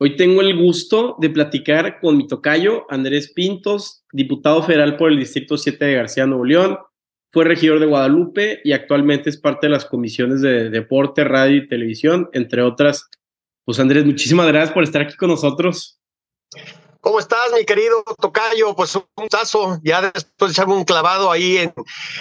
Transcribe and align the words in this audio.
Hoy 0.00 0.16
tengo 0.16 0.40
el 0.40 0.56
gusto 0.56 1.16
de 1.20 1.30
platicar 1.30 2.00
con 2.00 2.16
mi 2.16 2.26
tocayo, 2.26 2.84
Andrés 2.90 3.32
Pintos, 3.32 4.04
diputado 4.12 4.62
federal 4.62 4.96
por 4.96 5.10
el 5.10 5.18
Distrito 5.18 5.56
7 5.56 5.84
de 5.84 5.94
García 5.94 6.26
Nuevo 6.26 6.44
León, 6.44 6.78
fue 7.34 7.44
regidor 7.44 7.80
de 7.80 7.86
Guadalupe 7.86 8.60
y 8.62 8.72
actualmente 8.72 9.28
es 9.28 9.36
parte 9.36 9.66
de 9.66 9.72
las 9.72 9.84
comisiones 9.84 10.40
de 10.40 10.70
deporte, 10.70 11.24
radio 11.24 11.56
y 11.56 11.68
televisión, 11.68 12.28
entre 12.32 12.62
otras. 12.62 13.08
Pues 13.64 13.80
Andrés, 13.80 14.04
muchísimas 14.04 14.46
gracias 14.46 14.72
por 14.72 14.84
estar 14.84 15.02
aquí 15.02 15.16
con 15.16 15.30
nosotros. 15.30 15.98
¿Cómo 17.04 17.18
estás, 17.18 17.52
mi 17.54 17.66
querido 17.66 18.02
Tocayo? 18.18 18.74
Pues 18.74 18.96
un 18.96 19.28
tazo, 19.28 19.78
ya 19.84 20.00
después 20.00 20.48
de 20.48 20.52
echarme 20.52 20.72
un 20.72 20.84
clavado 20.84 21.30
ahí 21.30 21.58
en, 21.58 21.74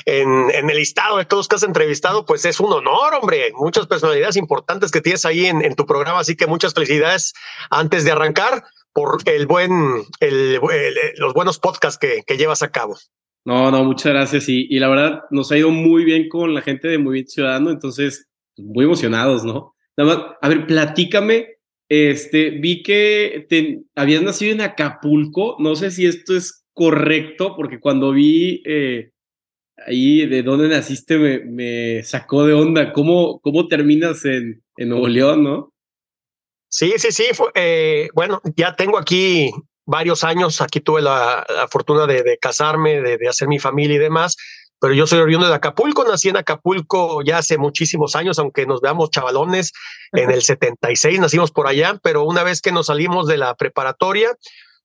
en, 0.05 0.69
el 0.69 0.75
listado 0.75 1.19
de 1.19 1.23
todos 1.23 1.39
los 1.39 1.47
que 1.47 1.55
has 1.55 1.63
entrevistado, 1.63 2.25
pues 2.25 2.43
es 2.43 2.59
un 2.59 2.73
honor, 2.73 3.13
hombre. 3.13 3.53
Muchas 3.55 3.87
personalidades 3.87 4.35
importantes 4.35 4.91
que 4.91 4.99
tienes 4.99 5.23
ahí 5.23 5.45
en, 5.45 5.73
tu 5.75 5.85
programa, 5.85 6.19
así 6.19 6.35
que 6.35 6.47
muchas 6.47 6.73
felicidades 6.73 7.33
antes 7.69 8.03
de 8.03 8.11
arrancar 8.11 8.65
por 8.91 9.19
el 9.23 9.47
buen, 9.47 10.03
el, 10.19 10.59
los 11.15 11.33
buenos 11.33 11.59
podcasts 11.59 11.97
que, 11.97 12.23
que, 12.27 12.35
llevas 12.35 12.61
a 12.61 12.69
cabo. 12.69 12.97
No, 13.45 13.71
no, 13.71 13.85
muchas 13.85 14.11
gracias. 14.11 14.49
Y, 14.49 14.67
y 14.69 14.79
la 14.79 14.89
verdad, 14.89 15.21
nos 15.31 15.49
ha 15.53 15.57
ido 15.57 15.69
muy 15.69 16.03
bien 16.03 16.27
con 16.27 16.53
la 16.53 16.61
gente 16.61 16.89
de 16.89 16.97
Movimiento 16.97 17.31
Ciudadano, 17.31 17.71
entonces, 17.71 18.27
muy 18.57 18.83
emocionados, 18.83 19.45
¿no? 19.45 19.75
Nada 19.95 20.13
más, 20.13 20.25
a 20.41 20.49
ver, 20.49 20.67
platícame 20.67 21.52
este, 21.93 22.49
vi 22.49 22.81
que 22.81 23.45
te, 23.47 23.81
habías 23.95 24.23
nacido 24.23 24.51
en 24.51 24.61
Acapulco. 24.61 25.57
No 25.59 25.75
sé 25.75 25.91
si 25.91 26.07
esto 26.07 26.35
es 26.35 26.65
correcto, 26.73 27.55
porque 27.55 27.79
cuando 27.79 28.11
vi 28.11 28.63
eh, 28.65 29.11
ahí 29.85 30.25
de 30.25 30.41
dónde 30.41 30.69
naciste 30.69 31.19
me, 31.19 32.01
sacó 32.01 32.47
de 32.47 32.53
onda. 32.53 32.93
¿Cómo, 32.93 33.39
cómo 33.41 33.67
terminas 33.67 34.25
en, 34.25 34.63
Nuevo 34.77 35.07
León, 35.07 35.43
no? 35.43 35.71
Sí, 36.67 36.93
sí, 36.97 37.11
sí. 37.11 37.25
Eh, 37.53 38.09
bueno, 38.15 38.41
ya 38.55 38.75
tengo 38.75 38.97
aquí 38.97 39.51
varios 39.85 40.23
años. 40.23 40.61
Aquí 40.61 40.79
tuve 40.79 41.03
la, 41.03 41.45
fortuna 41.69 42.07
de, 42.07 42.39
casarme, 42.41 43.01
de, 43.01 43.27
hacer 43.27 43.47
mi 43.47 43.59
familia 43.59 43.97
y 43.97 43.99
demás 43.99 44.35
pero 44.83 44.95
yo 44.95 45.07
soy 45.07 45.21
oriundo 45.21 45.47
de 45.47 45.55
Acapulco, 45.55 46.03
nací 46.03 46.27
en 46.27 46.35
Acapulco 46.35 47.21
ya 47.23 47.37
hace 47.37 47.57
muchísimos 47.57 48.17
años, 48.17 48.37
aunque 48.37 48.65
nos 48.65 48.81
veamos 48.81 49.11
chavalones, 49.11 49.71
en 50.11 50.29
el 50.29 50.41
76 50.41 51.21
nacimos 51.21 51.51
por 51.51 51.67
allá, 51.67 51.97
pero 52.03 52.25
una 52.25 52.43
vez 52.43 52.59
que 52.59 52.73
nos 52.73 52.87
salimos 52.87 53.25
de 53.27 53.37
la 53.37 53.55
preparatoria, 53.55 54.35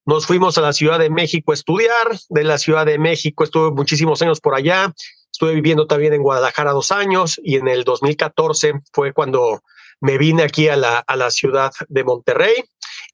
nos 0.07 0.25
fuimos 0.25 0.57
a 0.57 0.61
la 0.61 0.73
Ciudad 0.73 1.01
de 1.01 1.11
México 1.11 1.51
a 1.51 1.55
estudiar, 1.55 2.17
de 2.29 2.45
la 2.45 2.59
Ciudad 2.59 2.87
de 2.87 2.97
México 2.97 3.43
estuve 3.43 3.73
muchísimos 3.73 4.23
años 4.23 4.41
por 4.41 4.55
allá, 4.55 4.95
estuve 5.33 5.53
viviendo 5.55 5.89
también 5.89 6.13
en 6.13 6.23
Guadalajara 6.23 6.71
dos 6.71 6.93
años 6.93 7.41
y 7.43 7.57
en 7.57 7.67
el 7.67 7.83
2014 7.83 8.75
fue 8.93 9.13
cuando 9.13 9.63
me 10.01 10.17
vine 10.17 10.45
aquí 10.45 10.69
a 10.69 10.77
la, 10.77 10.99
a 11.01 11.17
la 11.17 11.33
ciudad 11.33 11.73
de 11.89 12.05
Monterrey 12.05 12.55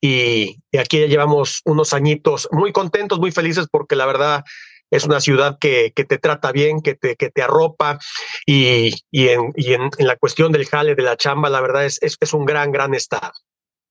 y, 0.03 0.59
y 0.71 0.77
aquí 0.77 1.01
ya 1.01 1.07
llevamos 1.07 1.63
unos 1.65 1.95
añitos 1.95 2.47
muy 2.53 2.73
contentos, 2.73 3.19
muy 3.19 3.33
felices 3.33 3.69
porque 3.73 3.97
la 3.97 4.05
verdad 4.05 4.45
es 4.91 5.05
una 5.05 5.21
ciudad 5.21 5.59
que, 5.61 5.93
que 5.95 6.05
te 6.05 6.19
trata 6.19 6.53
bien, 6.53 6.81
que 6.81 6.95
te, 6.95 7.17
que 7.17 7.31
te 7.31 7.43
arropa 7.43 7.99
y, 8.47 8.93
y, 9.11 9.29
en, 9.29 9.53
y 9.57 9.73
en, 9.73 9.91
la 9.99 10.17
cuestión 10.17 10.53
del 10.53 10.67
jale, 10.67 10.95
de 10.95 11.03
la 11.03 11.17
chamba, 11.17 11.51
la 11.51 11.61
verdad 11.61 11.85
es, 11.85 12.03
es, 12.03 12.17
es 12.21 12.33
un 12.33 12.45
gran, 12.45 12.73
gran 12.73 12.95
estado. 12.95 13.33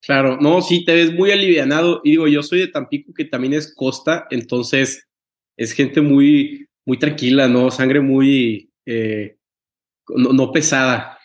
Claro, 0.02 0.38
no, 0.39 0.61
sí, 0.61 0.83
te 0.83 0.94
ves 0.94 1.14
muy 1.14 1.31
alivianado. 1.31 2.02
Y 2.03 2.11
digo, 2.11 2.27
yo 2.27 2.44
soy 2.44 2.59
de 2.59 2.67
Tampico, 2.67 3.14
que 3.14 3.25
también 3.25 3.53
es 3.53 3.73
costa, 3.73 4.27
entonces 4.30 5.08
es 5.58 5.71
gente 5.71 6.02
muy, 6.02 6.67
muy 6.86 6.99
tranquila, 6.99 7.47
¿no? 7.47 7.71
Sangre 7.71 8.02
muy, 8.02 8.69
eh, 8.86 9.38
no, 10.09 10.33
no, 10.33 10.52
pesada. 10.52 11.19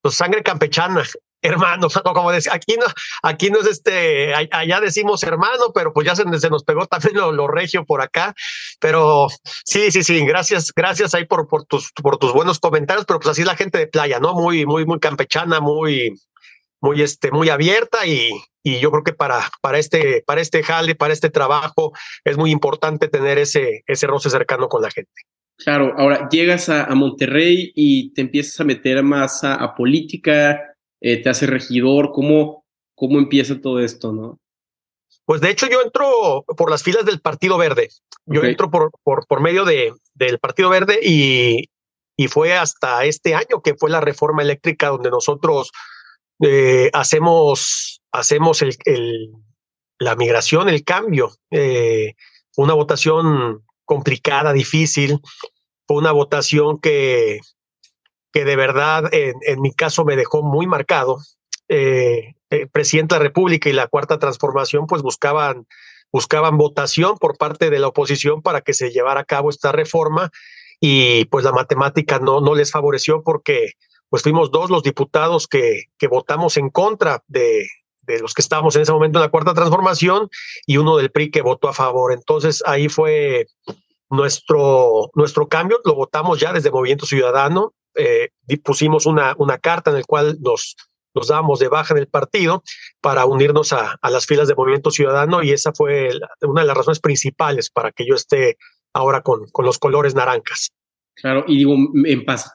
Pues 0.00 0.14
sangre 0.14 0.42
campechana 0.42 1.02
hermano, 1.42 1.88
como 2.14 2.32
decía, 2.32 2.52
aquí 2.54 2.76
no, 2.76 2.86
aquí 3.22 3.50
no 3.50 3.60
es 3.60 3.66
este, 3.66 4.34
allá 4.34 4.80
decimos 4.80 5.22
hermano, 5.22 5.72
pero 5.74 5.92
pues 5.92 6.06
ya 6.06 6.16
se, 6.16 6.24
nos 6.24 6.64
pegó 6.64 6.86
también 6.86 7.16
lo, 7.16 7.48
regio 7.48 7.84
por 7.84 8.02
acá, 8.02 8.34
pero 8.80 9.28
sí, 9.64 9.90
sí, 9.90 10.02
sí, 10.02 10.24
gracias, 10.24 10.72
gracias 10.74 11.14
ahí 11.14 11.24
por, 11.24 11.48
por 11.48 11.64
tus, 11.64 11.92
por 11.92 12.18
tus 12.18 12.32
buenos 12.32 12.58
comentarios, 12.58 13.06
pero 13.06 13.18
pues 13.18 13.30
así 13.30 13.42
es 13.42 13.46
la 13.46 13.56
gente 13.56 13.78
de 13.78 13.86
playa, 13.86 14.20
¿no? 14.20 14.34
Muy, 14.34 14.66
muy, 14.66 14.84
muy 14.84 15.00
campechana, 15.00 15.60
muy, 15.60 16.14
muy, 16.80 17.02
este, 17.02 17.30
muy 17.30 17.48
abierta 17.48 18.06
y, 18.06 18.30
y 18.62 18.78
yo 18.78 18.90
creo 18.90 19.02
que 19.02 19.12
para, 19.12 19.40
para 19.62 19.78
este, 19.78 20.22
para 20.26 20.40
este 20.40 20.62
jale, 20.62 20.94
para 20.94 21.12
este 21.12 21.30
trabajo, 21.30 21.92
es 22.24 22.36
muy 22.36 22.50
importante 22.50 23.08
tener 23.08 23.38
ese, 23.38 23.82
ese 23.86 24.06
roce 24.06 24.30
cercano 24.30 24.68
con 24.68 24.82
la 24.82 24.90
gente. 24.90 25.10
Claro, 25.56 25.94
ahora 25.98 26.28
llegas 26.30 26.70
a, 26.70 26.86
Monterrey 26.94 27.72
y 27.74 28.14
te 28.14 28.22
empiezas 28.22 28.58
a 28.60 28.64
meter 28.64 29.02
más 29.02 29.44
a 29.44 29.74
política, 29.74 30.69
eh, 31.00 31.22
te 31.22 31.30
hace 31.30 31.46
regidor? 31.46 32.12
¿Cómo, 32.12 32.64
¿Cómo 32.94 33.18
empieza 33.18 33.60
todo 33.60 33.80
esto, 33.80 34.12
no? 34.12 34.38
Pues 35.24 35.40
de 35.40 35.50
hecho 35.50 35.68
yo 35.68 35.80
entro 35.82 36.44
por 36.56 36.70
las 36.70 36.82
filas 36.82 37.04
del 37.04 37.20
Partido 37.20 37.56
Verde. 37.56 37.88
Yo 38.26 38.42
entro 38.44 38.70
por, 38.70 38.90
por, 39.02 39.26
por 39.26 39.40
medio 39.40 39.64
de, 39.64 39.92
del 40.14 40.38
Partido 40.38 40.68
Verde 40.68 40.98
y, 41.02 41.68
y 42.16 42.28
fue 42.28 42.54
hasta 42.54 43.04
este 43.04 43.34
año 43.34 43.62
que 43.62 43.74
fue 43.74 43.90
la 43.90 44.00
reforma 44.00 44.42
eléctrica 44.42 44.88
donde 44.88 45.10
nosotros 45.10 45.70
eh, 46.42 46.90
hacemos, 46.92 48.02
hacemos 48.12 48.62
el, 48.62 48.76
el, 48.84 49.32
la 49.98 50.16
migración, 50.16 50.68
el 50.68 50.84
cambio. 50.84 51.30
Eh, 51.50 52.14
una 52.56 52.74
votación 52.74 53.64
complicada, 53.84 54.52
difícil. 54.52 55.20
Fue 55.86 55.98
una 55.98 56.12
votación 56.12 56.80
que, 56.80 57.40
que 58.32 58.44
de 58.44 58.56
verdad 58.56 59.08
en, 59.12 59.60
mi 59.60 59.72
caso 59.72 60.04
me 60.04 60.16
dejó 60.16 60.42
muy 60.42 60.66
marcado. 60.66 61.18
Eh, 61.68 62.34
el 62.50 62.68
presidente 62.68 63.14
de 63.14 63.20
la 63.20 63.24
República 63.24 63.68
y 63.68 63.72
la 63.72 63.86
Cuarta 63.86 64.18
Transformación 64.18 64.86
pues 64.86 65.02
buscaban, 65.02 65.66
buscaban 66.12 66.58
votación 66.58 67.16
por 67.18 67.36
parte 67.38 67.70
de 67.70 67.78
la 67.78 67.88
oposición 67.88 68.42
para 68.42 68.60
que 68.60 68.74
se 68.74 68.90
llevara 68.90 69.20
a 69.20 69.24
cabo 69.24 69.50
esta 69.50 69.72
reforma 69.72 70.30
y 70.80 71.26
pues 71.26 71.44
la 71.44 71.52
matemática 71.52 72.18
no, 72.18 72.40
no 72.40 72.54
les 72.54 72.72
favoreció 72.72 73.22
porque 73.22 73.72
pues 74.08 74.22
fuimos 74.22 74.50
dos 74.50 74.70
los 74.70 74.82
diputados 74.82 75.46
que, 75.46 75.84
que 75.98 76.08
votamos 76.08 76.56
en 76.56 76.70
contra 76.70 77.22
de, 77.28 77.68
de 78.02 78.20
los 78.20 78.34
que 78.34 78.42
estábamos 78.42 78.74
en 78.76 78.82
ese 78.82 78.92
momento 78.92 79.18
en 79.18 79.22
la 79.22 79.30
Cuarta 79.30 79.54
Transformación 79.54 80.28
y 80.66 80.76
uno 80.76 80.96
del 80.96 81.10
PRI 81.10 81.30
que 81.30 81.42
votó 81.42 81.68
a 81.68 81.72
favor. 81.72 82.12
Entonces 82.12 82.62
ahí 82.66 82.88
fue 82.88 83.46
nuestro, 84.10 85.10
nuestro 85.14 85.48
cambio, 85.48 85.80
lo 85.84 85.94
votamos 85.94 86.40
ya 86.40 86.52
desde 86.52 86.70
Movimiento 86.70 87.06
Ciudadano, 87.06 87.72
eh, 87.94 88.30
pusimos 88.62 89.06
una, 89.06 89.34
una 89.38 89.58
carta 89.58 89.90
en 89.90 89.96
la 89.96 90.02
cual 90.02 90.38
nos, 90.40 90.76
nos 91.14 91.28
dábamos 91.28 91.58
de 91.58 91.68
baja 91.68 91.94
en 91.94 91.98
el 91.98 92.06
partido 92.06 92.62
para 93.00 93.24
unirnos 93.26 93.72
a, 93.72 93.98
a 94.00 94.10
las 94.10 94.26
filas 94.26 94.48
de 94.48 94.54
Movimiento 94.54 94.90
Ciudadano 94.90 95.42
y 95.42 95.50
esa 95.50 95.72
fue 95.72 96.10
una 96.42 96.62
de 96.62 96.66
las 96.66 96.76
razones 96.76 97.00
principales 97.00 97.70
para 97.70 97.92
que 97.92 98.06
yo 98.06 98.14
esté 98.14 98.56
ahora 98.92 99.22
con, 99.22 99.46
con 99.52 99.64
los 99.64 99.78
colores 99.78 100.14
naranjas. 100.14 100.70
Claro, 101.14 101.44
y 101.46 101.58
digo, 101.58 101.76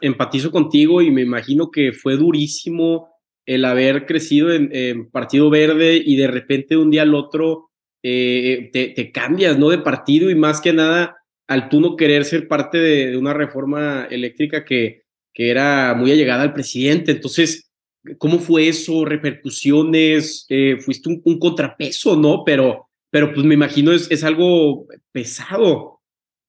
empatizo 0.02 0.52
contigo 0.52 1.02
y 1.02 1.12
me 1.12 1.22
imagino 1.22 1.70
que 1.70 1.94
fue 1.94 2.18
durísimo 2.18 3.10
el 3.46 3.64
haber 3.64 4.08
crecido 4.08 4.52
en, 4.52 5.12
Partido 5.12 5.52
Verde 5.52 6.02
y 6.04 6.16
de 6.16 6.28
repente 6.28 6.76
de 6.76 6.78
un 6.78 6.90
día 6.90 7.04
al 7.04 7.14
otro 7.14 7.70
eh, 8.02 8.70
te, 8.74 8.88
te, 8.90 9.12
cambias, 9.12 9.60
¿no? 9.60 9.70
De 9.70 9.78
partido 9.78 10.32
y 10.32 10.36
más 10.36 10.62
que 10.62 10.74
nada 10.74 11.18
al 11.48 11.70
tú 11.70 11.80
no 11.80 11.96
querer 11.96 12.26
ser 12.26 12.48
parte 12.48 12.80
de, 12.80 13.12
de 13.12 13.18
una 13.18 13.34
reforma 13.34 14.08
eléctrica 14.10 14.66
que, 14.66 15.05
que 15.36 15.52
era 15.52 15.94
muy 15.94 16.12
allegada 16.12 16.44
al 16.44 16.54
presidente. 16.54 17.12
Entonces, 17.12 17.70
¿cómo 18.18 18.40
fue 18.40 18.70
eso? 18.70 19.04
¿Repercusiones? 19.06 20.46
Eh, 20.50 20.78
fuiste 20.84 21.10
un, 21.10 21.40
contrapeso, 21.40 22.16
¿no? 22.16 22.44
Pero, 22.46 22.88
pero 23.12 23.34
pues 23.34 23.46
me 23.46 23.54
imagino 23.54 23.92
es, 23.92 24.10
es 24.10 24.24
algo 24.24 24.88
pesado. 25.12 26.02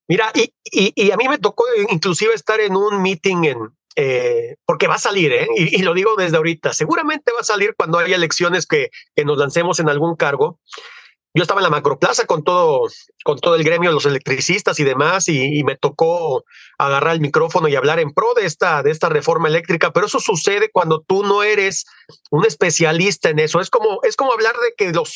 Mira, 0.08 0.30
y, 0.34 0.52
y, 0.94 1.10
a 1.10 1.16
mí 1.16 1.28
me 1.28 1.38
tocó 1.38 1.64
inclusive 1.90 2.32
estar 2.32 2.60
en 2.60 2.76
un 2.76 3.02
meeting 3.02 3.44
en, 3.44 3.58
eh, 3.96 4.54
porque 4.64 4.86
va 4.86 4.94
a 4.94 4.98
salir, 4.98 5.32
¿eh? 5.32 5.48
Y, 5.56 5.80
y, 5.80 5.82
lo 5.82 5.92
digo 5.92 6.14
desde 6.16 6.36
ahorita, 6.36 6.72
seguramente 6.72 7.32
va 7.32 7.40
a 7.40 7.44
salir 7.44 7.74
cuando 7.76 7.98
haya 7.98 8.14
elecciones 8.14 8.66
que, 8.66 8.90
que 9.16 9.24
nos 9.24 9.36
lancemos 9.36 9.80
en 9.80 9.88
algún 9.88 10.14
cargo 10.14 10.60
yo 11.36 11.42
estaba 11.42 11.60
en 11.60 11.64
la 11.64 11.70
macroplaza 11.70 12.24
con 12.24 12.42
todo, 12.42 12.88
con 13.22 13.38
todo 13.38 13.56
el 13.56 13.62
gremio 13.62 13.92
los 13.92 14.06
electricistas 14.06 14.80
y 14.80 14.84
demás, 14.84 15.28
y, 15.28 15.62
me 15.64 15.76
tocó 15.76 16.44
agarrar 16.78 17.12
el 17.12 17.20
micrófono 17.20 17.68
y 17.68 17.76
hablar 17.76 18.00
en 18.00 18.14
pro 18.14 18.32
de 18.34 18.46
esta, 18.46 18.82
de 18.82 18.90
esta 18.90 19.10
reforma 19.10 19.48
eléctrica, 19.48 19.92
pero 19.92 20.06
eso 20.06 20.18
sucede 20.18 20.70
cuando 20.72 21.02
tú 21.06 21.24
no 21.24 21.42
eres 21.42 21.84
un 22.30 22.46
especialista 22.46 23.28
en 23.28 23.38
eso. 23.38 23.60
Es 23.60 23.68
como, 23.68 24.00
es 24.02 24.16
como 24.16 24.32
hablar 24.32 24.54
de 24.54 24.72
que 24.78 24.92
los, 24.92 25.12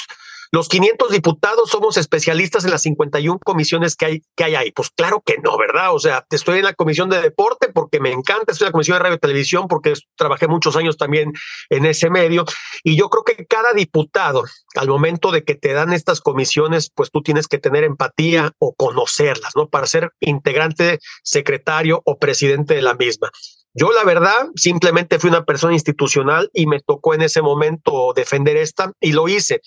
los 0.52 0.68
500 0.68 1.12
diputados 1.12 1.70
somos 1.70 1.96
especialistas 1.96 2.64
en 2.64 2.72
las 2.72 2.82
51 2.82 3.38
comisiones 3.38 3.94
que 3.94 4.06
hay, 4.06 4.22
que 4.34 4.44
hay 4.44 4.56
ahí. 4.56 4.72
Pues 4.72 4.90
claro 4.90 5.22
que 5.24 5.38
no, 5.38 5.56
¿verdad? 5.56 5.94
O 5.94 6.00
sea, 6.00 6.26
estoy 6.30 6.58
en 6.58 6.64
la 6.64 6.74
comisión 6.74 7.08
de 7.08 7.20
deporte 7.22 7.68
porque 7.72 8.00
me 8.00 8.10
encanta, 8.10 8.50
estoy 8.50 8.66
en 8.66 8.70
la 8.70 8.72
comisión 8.72 8.96
de 8.96 9.04
radio 9.04 9.16
y 9.16 9.20
televisión 9.20 9.68
porque 9.68 9.94
trabajé 10.16 10.48
muchos 10.48 10.74
años 10.74 10.96
también 10.96 11.32
en 11.68 11.86
ese 11.86 12.10
medio. 12.10 12.44
Y 12.82 12.96
yo 12.96 13.08
creo 13.10 13.22
que 13.22 13.46
cada 13.46 13.72
diputado, 13.74 14.42
al 14.74 14.88
momento 14.88 15.30
de 15.30 15.44
que 15.44 15.54
te 15.54 15.72
dan 15.72 15.92
estas 15.92 16.20
comisiones, 16.20 16.90
pues 16.92 17.12
tú 17.12 17.22
tienes 17.22 17.46
que 17.46 17.58
tener 17.58 17.84
empatía 17.84 18.52
o 18.58 18.74
conocerlas, 18.74 19.52
¿no? 19.54 19.68
Para 19.68 19.86
ser 19.86 20.10
integrante, 20.18 20.98
secretario 21.22 22.02
o 22.04 22.18
presidente 22.18 22.74
de 22.74 22.82
la 22.82 22.94
misma. 22.94 23.30
Yo 23.72 23.92
la 23.92 24.02
verdad 24.02 24.48
simplemente 24.56 25.20
fui 25.20 25.30
una 25.30 25.44
persona 25.44 25.74
institucional 25.74 26.50
y 26.52 26.66
me 26.66 26.80
tocó 26.80 27.14
en 27.14 27.22
ese 27.22 27.40
momento 27.40 28.12
defender 28.16 28.56
esta 28.56 28.92
y 29.00 29.12
lo 29.12 29.28
hice. 29.28 29.60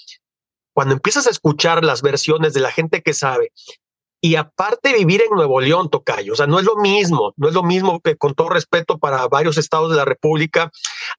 Cuando 0.74 0.94
empiezas 0.94 1.28
a 1.28 1.30
escuchar 1.30 1.84
las 1.84 2.02
versiones 2.02 2.54
de 2.54 2.62
la 2.62 2.72
gente 2.72 3.02
que 3.02 3.14
sabe 3.14 3.52
y 4.26 4.38
aparte 4.38 4.94
vivir 4.94 5.22
en 5.22 5.36
Nuevo 5.36 5.60
León, 5.60 5.90
Tocayo, 5.90 6.32
o 6.32 6.36
sea, 6.38 6.48
no 6.48 6.58
es 6.58 6.64
lo 6.64 6.78
mismo, 6.78 7.34
no 7.36 7.50
es 7.50 7.54
lo 7.54 7.62
mismo 7.62 8.00
que 8.00 8.16
con 8.16 8.34
todo 8.34 8.48
respeto 8.48 8.98
para 8.98 9.28
varios 9.28 9.58
estados 9.58 9.90
de 9.92 9.98
la 9.98 10.06
República 10.06 10.72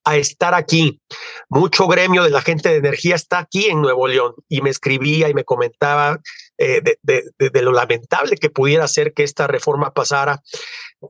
a 0.04 0.16
estar 0.16 0.54
aquí. 0.54 1.02
Mucho 1.50 1.86
gremio 1.86 2.24
de 2.24 2.30
la 2.30 2.40
gente 2.40 2.70
de 2.70 2.76
energía 2.76 3.14
está 3.14 3.40
aquí 3.40 3.66
en 3.66 3.82
Nuevo 3.82 4.08
León 4.08 4.32
y 4.48 4.62
me 4.62 4.70
escribía 4.70 5.28
y 5.28 5.34
me 5.34 5.44
comentaba 5.44 6.18
eh, 6.56 6.80
de, 7.02 7.62
lo 7.62 7.72
lamentable 7.72 8.36
que 8.36 8.48
pudiera 8.48 8.88
ser 8.88 9.12
que 9.12 9.22
esta 9.22 9.46
reforma 9.46 9.92
pasara. 9.92 10.42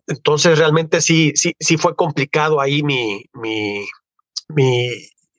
Entonces, 0.08 0.58
realmente 0.58 1.00
sí, 1.00 1.31
sí, 1.37 1.55
sí 1.61 1.76
fue 1.76 1.94
complicado 1.94 2.61
ahí 2.61 2.82
mi, 2.82 3.25
mi, 3.35 3.87
mi, 4.49 4.88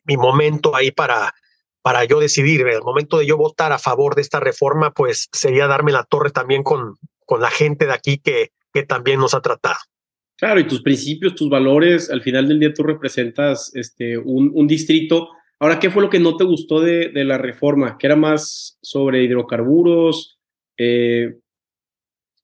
mi 0.06 0.16
momento 0.16 0.74
ahí 0.74 0.92
para, 0.92 1.36
para 1.86 2.04
yo 2.04 2.20
decidir. 2.20 2.62
En 2.62 2.70
el 2.70 2.82
momento 2.82 3.20
de 3.20 3.28
yo 3.28 3.38
votar 3.38 3.72
a 3.72 3.78
favor 3.78 4.16
de 4.16 4.24
esta 4.24 4.40
reforma, 4.40 4.90
pues 4.90 5.30
sería 5.32 5.68
darme 5.68 5.92
la 5.92 6.04
torre 6.04 6.32
también 6.32 6.64
con, 6.64 6.96
con 7.28 7.42
la 7.42 7.52
gente 7.52 7.86
de 7.86 7.94
aquí 7.94 8.18
que, 8.18 8.54
que 8.74 8.82
también 8.82 9.20
nos 9.20 9.36
ha 9.36 9.42
tratado. 9.42 9.78
Claro, 10.36 10.60
y 10.60 10.66
tus 10.66 10.82
principios, 10.82 11.36
tus 11.36 11.48
valores, 11.48 12.10
al 12.10 12.24
final 12.24 12.48
del 12.48 12.60
día 12.60 12.74
tú 12.74 12.82
representas 12.82 13.72
este, 13.76 14.18
un, 14.18 14.50
un 14.56 14.66
distrito. 14.66 15.30
Ahora, 15.60 15.80
¿qué 15.80 15.92
fue 15.92 16.02
lo 16.02 16.10
que 16.10 16.18
no 16.20 16.38
te 16.38 16.44
gustó 16.44 16.82
de, 16.82 17.10
de 17.10 17.24
la 17.24 17.38
reforma? 17.38 18.00
¿Que 18.00 18.08
era 18.08 18.16
más 18.16 18.80
sobre 18.82 19.24
hidrocarburos? 19.24 20.40
Eh... 20.80 21.36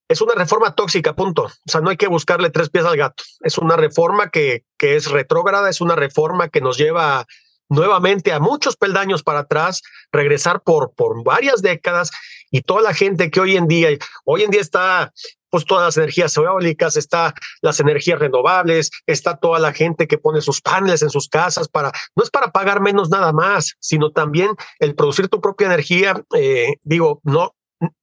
Es 0.07 0.21
una 0.21 0.35
reforma 0.35 0.75
tóxica, 0.75 1.15
punto. 1.15 1.45
O 1.45 1.51
sea, 1.65 1.81
no 1.81 1.89
hay 1.89 1.97
que 1.97 2.07
buscarle 2.07 2.51
tres 2.51 2.69
pies 2.69 2.85
al 2.85 2.95
gato. 2.95 3.23
Es 3.39 3.57
una 3.57 3.75
reforma 3.75 4.29
que, 4.29 4.65
que 4.77 4.97
es 4.97 5.09
retrógrada, 5.09 5.67
es 5.67 5.81
una 5.81 5.95
reforma 5.95 6.49
que 6.49 6.61
nos 6.61 6.77
lleva 6.77 7.25
nuevamente 7.71 8.33
a 8.33 8.39
muchos 8.39 8.75
peldaños 8.75 9.23
para 9.23 9.39
atrás, 9.39 9.81
regresar 10.11 10.61
por, 10.61 10.93
por 10.93 11.23
varias 11.23 11.61
décadas 11.61 12.11
y 12.51 12.61
toda 12.61 12.81
la 12.81 12.93
gente 12.93 13.31
que 13.31 13.39
hoy 13.39 13.55
en 13.55 13.67
día, 13.67 13.89
hoy 14.25 14.43
en 14.43 14.51
día 14.51 14.59
está 14.61 15.13
pues 15.49 15.65
todas 15.65 15.83
las 15.83 15.97
energías 15.97 16.35
eólicas, 16.37 16.95
está 16.95 17.33
las 17.61 17.79
energías 17.81 18.19
renovables, 18.19 18.89
está 19.05 19.37
toda 19.37 19.59
la 19.59 19.73
gente 19.73 20.07
que 20.07 20.17
pone 20.17 20.39
sus 20.41 20.61
paneles 20.61 21.01
en 21.01 21.09
sus 21.09 21.27
casas 21.27 21.67
para, 21.67 21.91
no 22.15 22.23
es 22.23 22.29
para 22.29 22.51
pagar 22.51 22.81
menos 22.81 23.09
nada 23.09 23.33
más, 23.33 23.75
sino 23.79 24.11
también 24.11 24.51
el 24.79 24.95
producir 24.95 25.27
tu 25.27 25.41
propia 25.41 25.67
energía. 25.67 26.23
Eh, 26.37 26.75
digo, 26.83 27.19
no, 27.23 27.53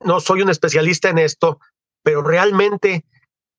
no 0.01 0.21
soy 0.21 0.43
un 0.43 0.51
especialista 0.51 1.09
en 1.09 1.19
esto, 1.19 1.59
pero 2.03 2.23
realmente, 2.23 3.07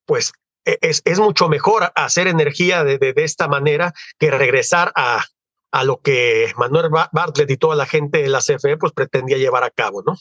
pues 0.06 0.32
e, 0.64 0.78
es, 0.82 1.02
es 1.04 1.18
mucho 1.18 1.48
mejor 1.48 1.90
hacer 1.96 2.28
energía 2.28 2.84
de, 2.84 2.98
de, 2.98 3.12
de 3.12 3.24
esta 3.24 3.48
manera 3.48 3.92
que 4.20 4.30
regresar 4.30 4.92
a, 4.94 5.24
a 5.72 5.84
lo 5.84 6.00
que 6.00 6.52
Manuel 6.56 6.90
Bartlett 6.90 7.50
y 7.50 7.56
toda 7.56 7.76
la 7.76 7.86
gente 7.86 8.22
de 8.22 8.28
la 8.28 8.40
CFE 8.40 8.76
pues 8.76 8.92
pretendía 8.92 9.38
llevar 9.38 9.64
a 9.64 9.70
cabo, 9.70 10.02
¿no? 10.02 10.16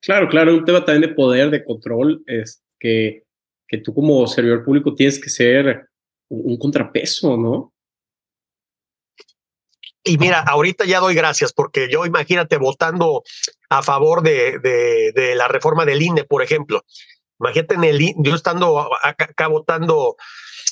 Claro, 0.00 0.28
claro, 0.28 0.54
un 0.54 0.64
tema 0.64 0.84
también 0.84 1.08
de 1.08 1.14
poder, 1.14 1.50
de 1.50 1.64
control, 1.64 2.22
es 2.26 2.62
que, 2.78 3.24
que 3.66 3.78
tú 3.78 3.94
como 3.94 4.26
servidor 4.26 4.64
público 4.64 4.94
tienes 4.94 5.18
que 5.18 5.30
ser 5.30 5.88
un 6.28 6.58
contrapeso, 6.58 7.36
¿no? 7.36 7.72
Y 10.06 10.18
mira, 10.18 10.40
ahorita 10.40 10.84
ya 10.84 11.00
doy 11.00 11.14
gracias 11.14 11.54
porque 11.54 11.88
yo 11.90 12.04
imagínate 12.04 12.58
votando 12.58 13.22
a 13.70 13.82
favor 13.82 14.22
de, 14.22 14.58
de, 14.58 15.12
de 15.12 15.34
la 15.34 15.48
reforma 15.48 15.86
del 15.86 16.02
INE, 16.02 16.24
por 16.24 16.42
ejemplo. 16.42 16.82
Imagínate 17.40 17.74
en 17.76 17.84
el 17.84 18.14
yo 18.18 18.34
estando 18.34 18.92
acá, 19.02 19.24
acá 19.30 19.48
votando, 19.48 20.16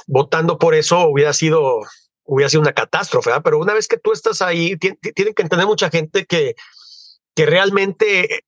votando 0.07 0.59
por 0.59 0.75
eso 0.75 1.09
hubiera 1.09 1.33
sido 1.33 1.81
hubiera 2.25 2.49
sido 2.49 2.63
una 2.63 2.73
catástrofe, 2.73 3.31
pero 3.43 3.59
una 3.59 3.75
vez 3.75 3.89
que 3.89 3.99
tú 3.99 4.13
estás 4.13 4.43
ahí, 4.43 4.77
tienen 4.77 5.35
que 5.35 5.43
entender 5.43 5.67
mucha 5.67 5.91
gente 5.91 6.25
que, 6.25 6.55
que 7.35 7.47
realmente 7.47 8.45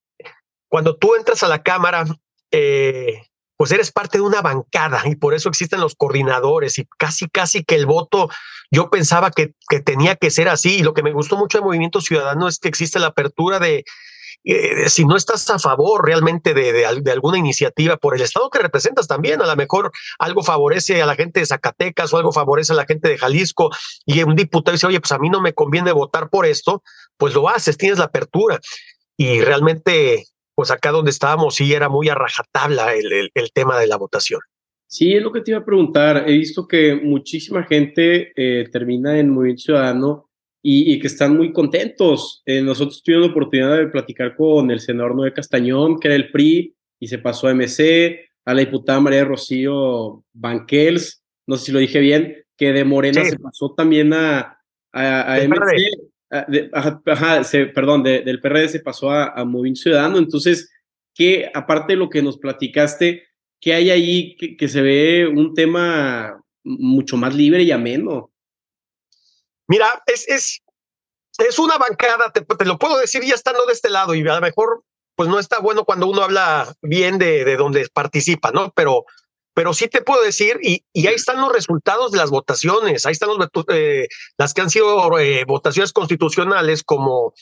cuando 0.68 0.96
tú 0.96 1.14
entras 1.14 1.42
a 1.42 1.48
la 1.48 1.62
Cámara, 1.62 2.04
eh, 2.50 3.22
pues 3.56 3.70
eres 3.70 3.92
parte 3.92 4.18
de 4.18 4.22
una 4.22 4.42
bancada 4.42 5.02
y 5.04 5.16
por 5.16 5.34
eso 5.34 5.48
existen 5.48 5.80
los 5.80 5.94
coordinadores 5.94 6.78
y 6.78 6.86
casi, 6.98 7.28
casi 7.28 7.64
que 7.64 7.76
el 7.76 7.86
voto, 7.86 8.28
yo 8.70 8.90
pensaba 8.90 9.30
que, 9.30 9.54
que 9.68 9.80
tenía 9.80 10.16
que 10.16 10.30
ser 10.30 10.48
así. 10.48 10.78
Y 10.78 10.82
lo 10.82 10.92
que 10.92 11.02
me 11.04 11.12
gustó 11.12 11.36
mucho 11.36 11.58
del 11.58 11.64
Movimiento 11.64 12.00
Ciudadano 12.00 12.48
es 12.48 12.58
que 12.58 12.68
existe 12.68 12.98
la 12.98 13.08
apertura 13.08 13.60
de, 13.60 13.84
eh, 14.44 14.88
si 14.90 15.04
no 15.04 15.16
estás 15.16 15.48
a 15.50 15.58
favor 15.58 16.04
realmente 16.04 16.52
de, 16.52 16.72
de, 16.72 17.10
alguna 17.10 17.38
iniciativa 17.38 17.96
por 17.96 18.14
el 18.14 18.20
Estado 18.20 18.50
que 18.50 18.58
representas 18.58 19.08
también, 19.08 19.40
a 19.40 19.46
lo 19.46 19.56
mejor 19.56 19.90
algo 20.18 20.42
favorece 20.42 21.00
a 21.00 21.06
la 21.06 21.16
gente 21.16 21.40
de 21.40 21.46
Zacatecas 21.46 22.12
o 22.12 22.18
algo 22.18 22.30
favorece 22.30 22.72
a 22.72 22.76
la 22.76 22.84
gente 22.84 23.08
de 23.08 23.16
Jalisco 23.16 23.70
y 24.04 24.22
un 24.22 24.36
diputado 24.36 24.74
dice, 24.74 24.86
oye, 24.86 25.00
pues 25.00 25.12
a 25.12 25.18
mí 25.18 25.30
no 25.30 25.40
me 25.40 25.54
conviene 25.54 25.92
votar 25.92 26.28
por 26.28 26.44
esto, 26.44 26.82
pues 27.16 27.34
lo 27.34 27.48
haces, 27.48 27.78
tienes 27.78 27.98
la 27.98 28.06
apertura. 28.06 28.60
Y 29.16 29.40
realmente, 29.40 30.24
pues 30.54 30.70
acá 30.70 30.90
donde 30.90 31.10
estábamos 31.10 31.54
sí 31.54 31.72
era 31.72 31.88
muy 31.88 32.08
a 32.08 32.14
rajatabla 32.14 32.94
el, 32.94 33.12
el, 33.12 33.30
el 33.34 33.52
tema 33.52 33.78
de 33.78 33.86
la 33.86 33.96
votación. 33.96 34.40
Sí, 34.86 35.14
es 35.14 35.22
lo 35.22 35.32
que 35.32 35.40
te 35.40 35.50
iba 35.50 35.60
a 35.60 35.64
preguntar. 35.64 36.28
He 36.28 36.32
visto 36.32 36.68
que 36.68 36.94
muchísima 36.94 37.64
gente 37.64 38.32
eh, 38.36 38.68
termina 38.70 39.18
en 39.18 39.30
Movimiento 39.30 39.62
Ciudadano 39.62 40.30
y, 40.66 40.94
y, 40.94 40.98
que 40.98 41.08
están 41.08 41.36
muy 41.36 41.52
contentos. 41.52 42.42
Eh, 42.46 42.62
nosotros 42.62 43.02
tuvimos 43.02 43.26
la 43.26 43.32
oportunidad 43.32 43.76
de 43.76 43.86
platicar 43.88 44.34
con 44.34 44.70
el 44.70 44.80
senador 44.80 45.14
Noé 45.14 45.34
Castañón, 45.34 46.00
que 46.00 46.08
era 46.08 46.14
el 46.14 46.30
PRI, 46.30 46.74
y 46.98 47.06
se 47.06 47.18
pasó 47.18 47.48
a 47.48 47.54
MC, 47.54 48.30
a 48.46 48.54
la 48.54 48.60
diputada 48.60 48.98
María 48.98 49.26
Rocío 49.26 50.24
Banquels, 50.32 51.22
no 51.46 51.58
sé 51.58 51.66
si 51.66 51.72
lo 51.72 51.80
dije 51.80 52.00
bien, 52.00 52.46
que 52.56 52.72
de 52.72 52.82
Morena 52.82 53.22
sí. 53.24 53.32
se 53.32 53.38
pasó 53.38 53.74
también 53.76 54.14
a, 54.14 54.58
a, 54.90 55.34
a 55.34 55.46
MC. 55.46 55.90
A, 56.30 56.46
de, 56.48 56.70
ajá, 56.72 57.02
ajá 57.04 57.44
se, 57.44 57.66
perdón, 57.66 58.02
de, 58.02 58.22
del 58.22 58.40
PRD 58.40 58.68
se 58.70 58.80
pasó 58.80 59.10
a, 59.10 59.38
a 59.38 59.44
Movimiento 59.44 59.82
Ciudadano. 59.82 60.16
Entonces, 60.16 60.72
que 61.14 61.50
aparte 61.52 61.92
de 61.92 61.98
lo 61.98 62.08
que 62.08 62.22
nos 62.22 62.38
platicaste, 62.38 63.24
¿qué 63.60 63.74
hay 63.74 63.90
ahí 63.90 64.36
que, 64.36 64.56
que 64.56 64.68
se 64.68 64.80
ve 64.80 65.26
un 65.26 65.52
tema 65.52 66.42
mucho 66.64 67.18
más 67.18 67.34
libre 67.34 67.64
y 67.64 67.70
ameno? 67.70 68.33
Mira, 69.68 70.02
es, 70.06 70.28
es, 70.28 70.62
es 71.38 71.58
una 71.58 71.78
bancada, 71.78 72.32
te, 72.32 72.64
lo 72.64 72.78
puedo 72.78 72.98
decir 72.98 73.22
ya 73.24 73.34
estando 73.34 73.64
de 73.66 73.72
este 73.72 73.90
lado 73.90 74.14
y 74.14 74.20
a 74.20 74.34
lo 74.34 74.40
mejor 74.40 74.84
pues 75.16 75.28
no 75.28 75.38
está 75.38 75.60
bueno 75.60 75.84
cuando 75.84 76.08
uno 76.08 76.22
habla 76.22 76.74
bien 76.82 77.18
de, 77.18 77.44
de 77.44 77.56
donde 77.56 77.88
participa, 77.92 78.50
¿no? 78.50 78.72
Pero, 78.74 79.04
pero 79.54 79.72
sí 79.72 79.86
te 79.88 80.02
puedo 80.02 80.22
decir, 80.22 80.58
y, 80.60 80.84
y 80.92 81.06
ahí 81.06 81.14
están 81.14 81.40
los 81.40 81.52
resultados 81.52 82.10
de 82.10 82.18
las 82.18 82.30
votaciones, 82.30 83.06
ahí 83.06 83.12
están 83.12 83.28
los, 83.28 83.48
eh, 83.68 84.08
las 84.36 84.52
que 84.52 84.60
han 84.60 84.70
sido 84.70 85.18
eh, 85.20 85.44
votaciones 85.46 85.92
constitucionales, 85.92 86.82
como, 86.82 87.32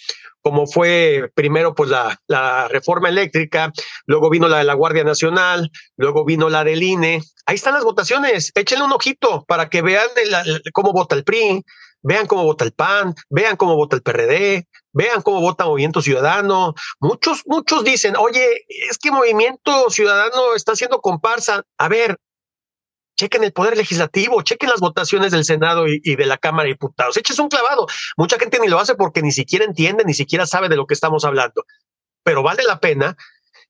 como 0.42 0.66
fue 0.66 1.30
primero 1.34 1.74
pues 1.74 1.88
la, 1.88 2.20
la 2.26 2.68
reforma 2.68 3.08
eléctrica, 3.08 3.72
luego 4.04 4.28
vino 4.28 4.48
la 4.48 4.58
de 4.58 4.64
la 4.64 4.74
Guardia 4.74 5.04
Nacional, 5.04 5.70
luego 5.96 6.26
vino 6.26 6.50
la 6.50 6.64
del 6.64 6.82
INE. 6.82 7.22
Ahí 7.46 7.54
están 7.54 7.74
las 7.74 7.84
votaciones, 7.84 8.52
échenle 8.54 8.84
un 8.84 8.92
ojito 8.92 9.44
para 9.48 9.70
que 9.70 9.80
vean 9.80 10.08
el, 10.16 10.34
el, 10.34 10.62
cómo 10.72 10.92
vota 10.92 11.14
el 11.14 11.24
PRI, 11.24 11.64
vean 12.02 12.26
cómo 12.26 12.44
vota 12.44 12.64
el 12.64 12.72
PAN, 12.72 13.14
vean 13.30 13.56
cómo 13.56 13.76
vota 13.76 13.96
el 13.96 14.02
PRD, 14.02 14.68
vean 14.92 15.22
cómo 15.22 15.40
vota 15.40 15.64
Movimiento 15.64 16.02
Ciudadano. 16.02 16.74
Muchos, 17.00 17.42
muchos 17.46 17.84
dicen, 17.84 18.16
oye, 18.16 18.64
es 18.68 18.98
que 18.98 19.10
Movimiento 19.10 19.90
Ciudadano 19.90 20.54
está 20.54 20.72
haciendo 20.72 21.00
comparsa. 21.00 21.62
A 21.78 21.88
ver, 21.88 22.18
chequen 23.16 23.44
el 23.44 23.52
Poder 23.52 23.76
Legislativo, 23.76 24.42
chequen 24.42 24.70
las 24.70 24.80
votaciones 24.80 25.32
del 25.32 25.44
Senado 25.44 25.86
y, 25.86 26.16
de 26.16 26.26
la 26.26 26.38
Cámara 26.38 26.64
de 26.64 26.74
Diputados. 26.74 27.16
Eches 27.16 27.38
un 27.38 27.48
clavado. 27.48 27.86
Mucha 28.16 28.38
gente 28.38 28.58
ni 28.60 28.68
lo 28.68 28.78
hace 28.78 28.94
porque 28.94 29.22
ni 29.22 29.32
siquiera 29.32 29.64
entiende, 29.64 30.04
ni 30.04 30.14
siquiera 30.14 30.46
sabe 30.46 30.68
de 30.68 30.76
lo 30.76 30.86
que 30.86 30.94
estamos 30.94 31.24
hablando. 31.24 31.64
Pero 32.24 32.42
vale 32.42 32.62
la 32.64 32.80
pena 32.80 33.16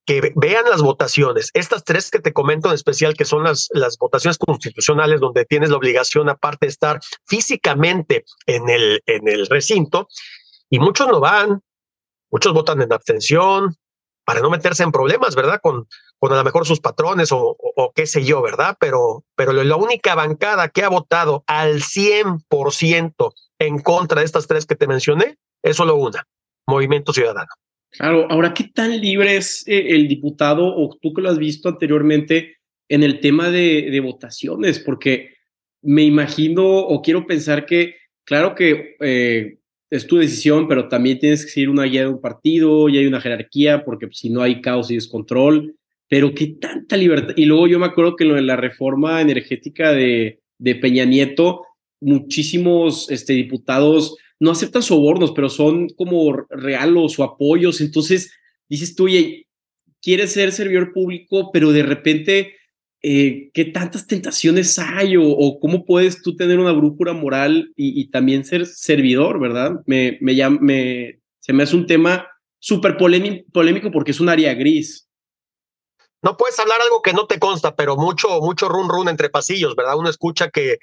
que 0.05 0.33
vean 0.35 0.65
las 0.69 0.83
votaciones, 0.83 1.51
estas 1.55 1.85
tres 1.85 2.11
que 2.11 2.19
te 2.19 2.33
comento 2.33 2.69
en 2.69 2.75
especial, 2.75 3.15
que 3.15 3.25
son 3.25 3.45
las, 3.45 3.69
las 3.73 3.97
votaciones 3.99 4.39
constitucionales, 4.39 5.21
donde 5.21 5.45
tienes 5.45 5.71
la 5.71 5.77
obligación, 5.77 6.29
aparte 6.29 6.67
de 6.67 6.71
estar 6.71 7.01
físicamente 7.27 8.25
en 8.47 8.69
el, 8.69 9.03
en 9.07 9.29
el 9.29 9.47
recinto, 9.47 10.09
y 10.69 10.79
muchos 10.79 11.07
no 11.09 11.21
van, 11.21 11.63
muchos 12.31 12.53
votan 12.53 12.83
en 12.83 12.93
abstención, 12.93 13.77
para 14.25 14.41
no 14.41 14.51
meterse 14.51 14.83
en 14.83 14.93
problemas, 14.93 15.35
¿verdad? 15.35 15.61
Con, 15.63 15.89
con 16.19 16.33
a 16.33 16.37
lo 16.37 16.45
mejor 16.45 16.67
sus 16.67 16.81
patrones 16.81 17.33
o, 17.33 17.57
o, 17.59 17.93
qué 17.93 18.07
sé 18.07 18.25
yo, 18.25 18.43
¿verdad? 18.43 18.77
Pero, 18.79 19.25
pero 19.35 19.53
la 19.53 19.77
única 19.77 20.15
bancada 20.15 20.69
que 20.69 20.85
ha 20.85 20.89
votado 20.89 21.45
al 21.47 21.83
100% 21.83 23.35
en 23.59 23.79
contra 23.81 24.21
de 24.21 24.27
estas 24.27 24.47
tres 24.47 24.67
que 24.67 24.77
te 24.77 24.87
mencioné 24.87 25.39
es 25.63 25.77
solo 25.77 25.97
una, 25.97 26.27
Movimiento 26.67 27.13
Ciudadano. 27.13 27.51
Claro, 27.93 28.27
ahora, 28.31 28.55
¿qué 28.55 28.65
tan 28.65 28.99
libre 29.01 29.37
es 29.37 29.65
eh, 29.67 29.89
el 29.91 30.09
diputado 30.09 30.65
o 30.67 30.97
tú 31.01 31.13
que 31.13 31.21
lo 31.21 31.29
has 31.29 31.39
visto 31.39 31.69
anteriormente 31.69 32.57
en 32.89 33.03
el 33.03 33.21
tema 33.21 33.51
de, 33.51 34.01
votaciones? 34.03 34.79
Porque 34.79 35.35
me 35.83 36.03
imagino 36.03 36.65
o 36.65 37.03
quiero 37.03 37.27
pensar 37.27 37.67
que, 37.67 37.97
claro 38.25 38.55
que 38.55 38.97
eh, 39.01 39.59
es 39.91 40.07
tu 40.07 40.17
decisión, 40.17 40.69
pero 40.69 40.89
también 40.89 41.19
tienes 41.19 41.45
que 41.45 41.51
seguir 41.51 41.69
una 41.69 41.85
guía 41.85 42.03
de 42.03 42.09
un 42.09 42.21
partido 42.21 42.89
y 42.89 42.97
hay 42.97 43.07
una 43.07 43.21
jerarquía, 43.21 43.85
porque 43.85 44.09
si 44.13 44.31
no 44.31 44.41
hay 44.41 44.63
caos 44.63 44.91
y 44.91 44.95
descontrol, 44.95 45.77
pero 46.09 46.35
qué 46.35 46.47
tanta 46.59 46.97
libertad. 46.97 47.35
Y 47.37 47.45
luego 47.45 47.67
yo 47.67 47.79
me 47.79 47.87
acuerdo 47.87 48.17
que 48.17 48.25
lo 48.25 48.35
de 48.35 48.43
la 48.43 48.57
reforma 48.57 49.21
energética 49.21 49.93
de, 49.93 50.41
de 50.57 50.75
Peña 50.77 51.05
Nieto, 51.05 51.67
muchísimos 52.01 53.11
este, 53.11 53.35
diputados 53.35 54.17
no 54.43 54.51
aceptan 54.51 54.83
sobornos, 54.83 55.31
pero 55.31 55.49
son 55.49 55.89
como 55.91 56.33
regalos 56.51 57.17
o 57.17 57.23
apoyos. 57.23 57.81
Entonces 57.81 58.33
dices 58.69 58.97
tú, 58.97 59.05
oye, 59.05 59.47
quieres 60.01 60.33
ser 60.33 60.51
servidor 60.51 60.93
público, 60.93 61.51
pero 61.53 61.71
de 61.71 61.85
repente, 61.85 62.57
eh, 63.03 63.51
¿qué 63.55 63.67
tantas 63.67 64.09
tentaciones 64.09 64.81
hay? 64.81 65.15
O, 65.17 65.61
cómo 65.61 65.85
puedes 65.85 66.23
tú 66.23 66.35
tener 66.35 66.59
una 66.59 66.73
brújula 66.73 67.13
moral 67.13 67.73
y, 67.77 68.11
también 68.11 68.45
ser 68.45 68.67
servidor, 68.67 69.39
verdad? 69.39 69.75
Me, 69.87 70.19
me, 70.21 70.35
me, 70.61 71.21
se 71.39 71.53
me 71.53 71.63
hace 71.63 71.77
un 71.77 71.87
tema 71.87 72.27
súper 72.59 72.97
polémico 72.97 73.93
porque 73.93 74.11
es 74.11 74.19
un 74.19 74.29
área 74.29 74.55
gris. 74.55 75.09
No 76.21 76.37
puedes 76.37 76.59
hablar 76.59 76.79
algo 76.83 77.01
que 77.01 77.13
no 77.13 77.27
te 77.29 77.39
consta, 77.39 77.77
pero 77.77 77.97
mucho, 77.97 78.41
mucho 78.41 78.69
run 78.69 78.89
run 78.89 79.09
entre 79.09 79.31
pasillos, 79.31 79.77
¿verdad? 79.77 79.97
Uno 79.97 80.11
escucha 80.11 80.51
que 80.51 80.79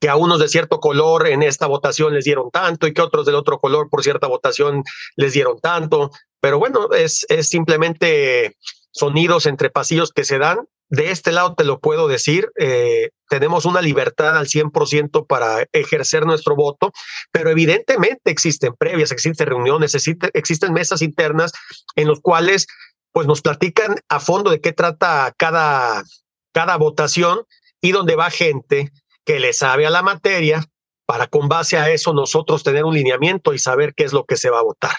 que 0.00 0.08
a 0.08 0.16
unos 0.16 0.38
de 0.38 0.48
cierto 0.48 0.80
color 0.80 1.28
en 1.28 1.42
esta 1.42 1.66
votación 1.66 2.14
les 2.14 2.24
dieron 2.24 2.50
tanto 2.50 2.86
y 2.86 2.92
que 2.92 3.02
otros 3.02 3.26
del 3.26 3.36
otro 3.36 3.58
color 3.58 3.88
por 3.88 4.02
cierta 4.02 4.26
votación 4.26 4.82
les 5.16 5.32
dieron 5.32 5.58
tanto. 5.60 6.10
Pero 6.40 6.58
bueno, 6.58 6.92
es, 6.92 7.24
es 7.28 7.48
simplemente 7.48 8.56
sonidos 8.94 9.46
entre 9.46 9.70
pasillos 9.70 10.12
que 10.12 10.24
se 10.24 10.38
dan. 10.38 10.66
De 10.88 11.10
este 11.10 11.32
lado 11.32 11.54
te 11.54 11.64
lo 11.64 11.80
puedo 11.80 12.06
decir, 12.06 12.50
eh, 12.58 13.10
tenemos 13.28 13.64
una 13.64 13.82
libertad 13.82 14.36
al 14.36 14.46
100% 14.46 15.26
para 15.26 15.66
ejercer 15.72 16.26
nuestro 16.26 16.54
voto, 16.54 16.92
pero 17.32 17.50
evidentemente 17.50 18.30
existen 18.30 18.74
previas, 18.78 19.10
existen 19.10 19.46
reuniones, 19.46 19.94
existen, 19.94 20.72
mesas 20.72 21.02
internas 21.02 21.52
en 21.96 22.06
los 22.06 22.20
cuales 22.20 22.66
pues 23.12 23.26
nos 23.26 23.42
platican 23.42 23.96
a 24.08 24.20
fondo 24.20 24.50
de 24.50 24.60
qué 24.60 24.72
trata 24.72 25.34
cada, 25.36 26.04
cada 26.52 26.76
votación 26.76 27.44
y 27.80 27.92
donde 27.92 28.16
va 28.16 28.30
gente 28.30 28.92
que 29.24 29.40
le 29.40 29.52
sabe 29.52 29.86
a 29.86 29.90
la 29.90 30.02
materia 30.02 30.64
para 31.06 31.26
con 31.26 31.48
base 31.48 31.76
a 31.76 31.90
eso 31.90 32.12
nosotros 32.12 32.62
tener 32.62 32.84
un 32.84 32.94
lineamiento 32.94 33.52
y 33.54 33.58
saber 33.58 33.94
qué 33.94 34.04
es 34.04 34.12
lo 34.12 34.24
que 34.24 34.36
se 34.36 34.50
va 34.50 34.60
a 34.60 34.64
votar. 34.64 34.96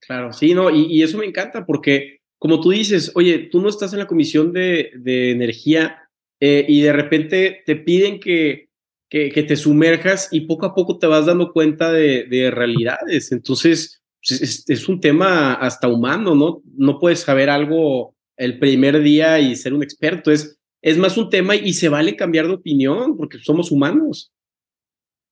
Claro, 0.00 0.32
sí, 0.32 0.54
no, 0.54 0.70
y, 0.70 1.02
eso 1.02 1.18
me 1.18 1.26
encanta 1.26 1.64
porque 1.66 2.20
como 2.38 2.60
tú 2.60 2.70
dices, 2.70 3.12
oye, 3.14 3.38
tú 3.50 3.60
no 3.60 3.68
estás 3.68 3.92
en 3.92 3.98
la 3.98 4.06
comisión 4.06 4.52
de, 4.52 4.92
de 4.96 5.30
energía 5.30 6.08
eh, 6.40 6.64
y 6.66 6.80
de 6.80 6.92
repente 6.92 7.62
te 7.66 7.76
piden 7.76 8.18
que, 8.18 8.70
que, 9.10 9.30
te 9.30 9.56
sumerjas 9.56 10.28
y 10.32 10.42
poco 10.42 10.64
a 10.64 10.74
poco 10.74 10.98
te 10.98 11.06
vas 11.06 11.26
dando 11.26 11.52
cuenta 11.52 11.92
de, 11.92 12.24
de 12.24 12.50
realidades. 12.50 13.30
Entonces, 13.32 14.02
pues, 14.26 14.40
es, 14.40 14.64
es, 14.68 14.88
un 14.88 15.00
tema 15.00 15.54
hasta 15.54 15.88
humano, 15.88 16.34
¿no? 16.34 16.62
No 16.76 16.98
puedes 16.98 17.20
saber 17.20 17.50
algo 17.50 18.14
el 18.38 18.58
primer 18.58 19.02
día 19.02 19.38
y 19.38 19.54
ser 19.54 19.74
un 19.74 19.82
experto. 19.82 20.30
Es, 20.30 20.59
es 20.82 20.98
más 20.98 21.16
un 21.16 21.30
tema 21.30 21.56
y 21.56 21.72
se 21.72 21.88
vale 21.88 22.16
cambiar 22.16 22.46
de 22.46 22.54
opinión 22.54 23.16
porque 23.16 23.38
somos 23.38 23.70
humanos. 23.70 24.32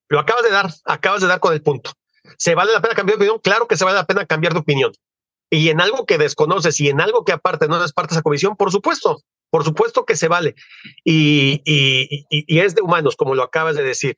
Lo 0.09 0.19
acabas 0.19 0.45
de 0.45 0.51
dar, 0.51 0.71
acabas 0.85 1.21
de 1.21 1.27
dar 1.27 1.41
con 1.41 1.53
el 1.53 1.63
punto. 1.63 1.93
¿Se 2.37 2.55
vale 2.55 2.73
la 2.73 2.81
pena 2.81 2.95
cambiar 2.95 3.19
de 3.19 3.25
opinión? 3.25 3.41
Claro 3.43 3.69
que 3.69 3.77
se 3.77 3.85
vale 3.85 3.97
la 3.97 4.07
pena 4.07 4.27
cambiar 4.27 4.53
de 4.53 4.61
opinión. 4.61 4.93
Y 5.51 5.71
en 5.71 5.81
algo 5.81 6.05
que 6.05 6.19
desconoces 6.19 6.79
y 6.81 6.89
en 6.89 7.01
algo 7.01 7.25
que 7.25 7.33
aparte 7.33 7.69
no 7.69 7.83
es 7.83 7.93
parte 7.93 8.15
de 8.15 8.17
esa 8.17 8.23
comisión, 8.23 8.57
por 8.57 8.71
supuesto, 8.71 9.23
por 9.51 9.65
supuesto 9.65 10.05
que 10.05 10.17
se 10.17 10.29
vale. 10.29 10.55
Y, 11.05 11.63
es 11.65 12.75
de 12.75 12.83
humanos, 12.83 13.17
como 13.17 13.35
lo 13.35 13.43
acabas 13.43 13.77
de 13.77 13.83
decir. 13.83 14.17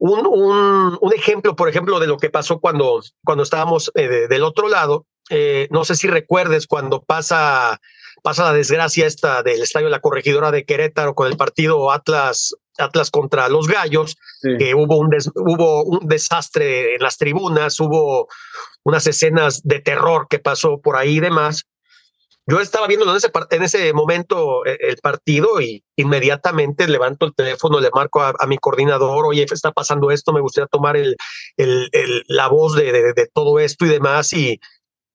Un, 0.00 0.98
ejemplo, 1.12 1.56
por 1.56 1.68
ejemplo, 1.68 1.98
de 1.98 2.06
lo 2.06 2.18
que 2.18 2.30
pasó 2.30 2.60
cuando, 2.60 3.00
cuando 3.24 3.42
estábamos 3.42 3.90
eh, 3.96 4.28
del 4.28 4.44
otro 4.44 4.68
lado, 4.68 5.06
eh, 5.30 5.66
no 5.72 5.84
sé 5.84 5.96
si 5.96 6.06
recuerdes 6.06 6.68
cuando 6.68 7.02
pasa 7.02 7.80
pasa 8.22 8.44
la 8.44 8.52
desgracia 8.52 9.06
esta 9.06 9.42
del 9.42 9.62
estadio 9.62 9.86
de 9.86 9.92
la 9.92 10.00
corregidora 10.00 10.50
de 10.50 10.64
Querétaro 10.64 11.14
con 11.14 11.26
el 11.26 11.36
partido 11.36 11.90
Atlas 11.92 12.54
Atlas 12.78 13.10
contra 13.10 13.48
los 13.48 13.66
Gallos, 13.66 14.16
que 14.40 14.74
hubo 14.74 14.98
un, 14.98 15.10
hubo 15.34 15.82
un 15.84 16.06
desastre 16.06 16.94
en 16.94 17.02
las 17.02 17.18
tribunas, 17.18 17.78
hubo 17.80 18.28
unas 18.84 19.06
escenas 19.06 19.62
de 19.64 19.80
terror 19.80 20.28
que 20.30 20.38
pasó 20.38 20.80
por 20.80 20.96
ahí 20.96 21.16
y 21.16 21.20
demás. 21.20 21.66
Yo 22.46 22.60
estaba 22.60 22.86
viendo 22.86 23.10
en 23.10 23.16
ese, 23.16 23.30
en 23.50 23.62
ese 23.62 23.92
momento 23.92 24.64
eh, 24.64 24.78
el 24.80 24.96
partido 25.02 25.60
y 25.60 25.84
inmediatamente 25.96 26.88
levanto 26.88 27.26
el 27.26 27.34
teléfono, 27.34 27.78
le 27.78 27.90
marco 27.90 28.22
a, 28.22 28.46
mi 28.46 28.56
coordinador, 28.56 29.26
oye, 29.26 29.44
está 29.50 29.70
pasando 29.70 30.10
esto, 30.10 30.32
me 30.32 30.40
gustaría 30.40 30.66
tomar 30.66 30.96
el, 30.96 31.16
el, 31.58 31.90
la 32.26 32.48
voz 32.48 32.74
de, 32.74 33.12
de, 33.14 33.26
todo 33.34 33.58
esto 33.58 33.84
y 33.84 33.90
demás. 33.90 34.32
Y, 34.32 34.58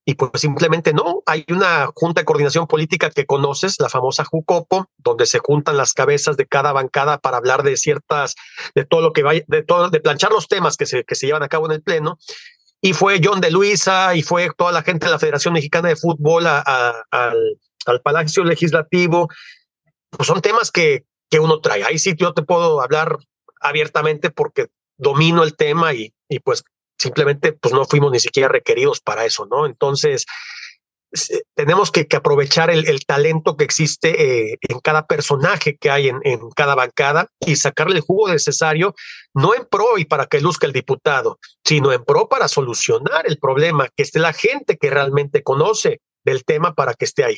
y 0.05 0.15
pues 0.15 0.31
simplemente 0.35 0.93
no. 0.93 1.23
Hay 1.25 1.45
una 1.49 1.89
junta 1.95 2.21
de 2.21 2.25
coordinación 2.25 2.67
política 2.67 3.09
que 3.09 3.25
conoces, 3.25 3.79
la 3.79 3.89
famosa 3.89 4.25
Jucopo, 4.25 4.89
donde 4.97 5.25
se 5.25 5.39
juntan 5.39 5.77
las 5.77 5.93
cabezas 5.93 6.35
de 6.35 6.45
cada 6.45 6.73
bancada 6.73 7.19
para 7.19 7.37
hablar 7.37 7.63
de 7.63 7.77
ciertas, 7.77 8.35
de 8.75 8.85
todo 8.85 9.01
lo 9.01 9.13
que 9.13 9.23
vaya, 9.23 9.43
de 9.47 9.63
todo, 9.63 9.89
de 9.89 10.01
planchar 10.01 10.31
los 10.31 10.47
temas 10.47 10.75
que 10.75 10.85
se, 10.85 11.05
que 11.05 11.15
se 11.15 11.27
llevan 11.27 11.43
a 11.43 11.47
cabo 11.49 11.67
en 11.67 11.73
el 11.73 11.81
Pleno. 11.81 12.17
Y 12.81 12.91
fue 12.91 13.21
John 13.23 13.39
de 13.39 13.49
Luisa 13.49 14.13
y 14.13 14.23
fue 14.23 14.49
toda 14.57 14.73
la 14.73 14.83
gente 14.83 15.05
de 15.05 15.11
la 15.11 15.19
Federación 15.19 15.53
Mexicana 15.53 15.87
de 15.87 15.95
Fútbol 15.95 16.47
al, 16.47 17.03
al 17.85 18.01
Palacio 18.01 18.43
Legislativo. 18.43 19.29
Pues 20.09 20.27
son 20.27 20.41
temas 20.41 20.69
que, 20.69 21.05
que 21.29 21.39
uno 21.39 21.61
trae. 21.61 21.85
Ahí 21.85 21.97
sí 21.97 22.13
yo 22.17 22.33
te 22.33 22.41
puedo 22.41 22.81
hablar 22.81 23.17
abiertamente 23.61 24.31
porque 24.31 24.67
domino 24.97 25.43
el 25.43 25.55
tema 25.55 25.93
y, 25.93 26.13
y 26.27 26.39
pues 26.39 26.65
simplemente 27.03 27.53
pues 27.53 27.73
no 27.73 27.85
fuimos 27.85 28.11
ni 28.11 28.19
siquiera 28.19 28.49
requeridos 28.49 28.99
para 28.99 29.25
eso, 29.25 29.45
¿no? 29.45 29.65
Entonces, 29.65 30.25
tenemos 31.55 31.91
que, 31.91 32.07
aprovechar 32.15 32.71
el, 32.71 33.05
talento 33.05 33.55
que 33.55 33.63
existe 33.63 34.51
eh, 34.51 34.57
en 34.61 34.79
cada 34.79 35.05
personaje 35.05 35.77
que 35.79 35.91
hay 35.91 36.07
en, 36.07 36.21
cada 36.55 36.73
bancada 36.73 37.27
y 37.39 37.55
sacarle 37.55 37.97
el 37.97 38.01
jugo 38.01 38.29
necesario, 38.29 38.95
no 39.35 39.53
en 39.53 39.65
pro 39.69 39.97
y 39.97 40.05
para 40.05 40.25
que 40.25 40.41
luzca 40.41 40.65
el 40.65 40.73
diputado, 40.73 41.37
sino 41.63 41.91
en 41.91 42.03
pro 42.03 42.27
para 42.27 42.47
solucionar 42.47 43.25
el 43.27 43.37
problema, 43.37 43.89
que 43.95 44.03
esté 44.03 44.19
la 44.19 44.33
gente 44.33 44.77
que 44.77 44.89
realmente 44.89 45.43
conoce 45.43 45.99
del 46.25 46.43
tema 46.45 46.73
para 46.73 46.95
que 46.95 47.05
esté 47.05 47.23
ahí. 47.23 47.37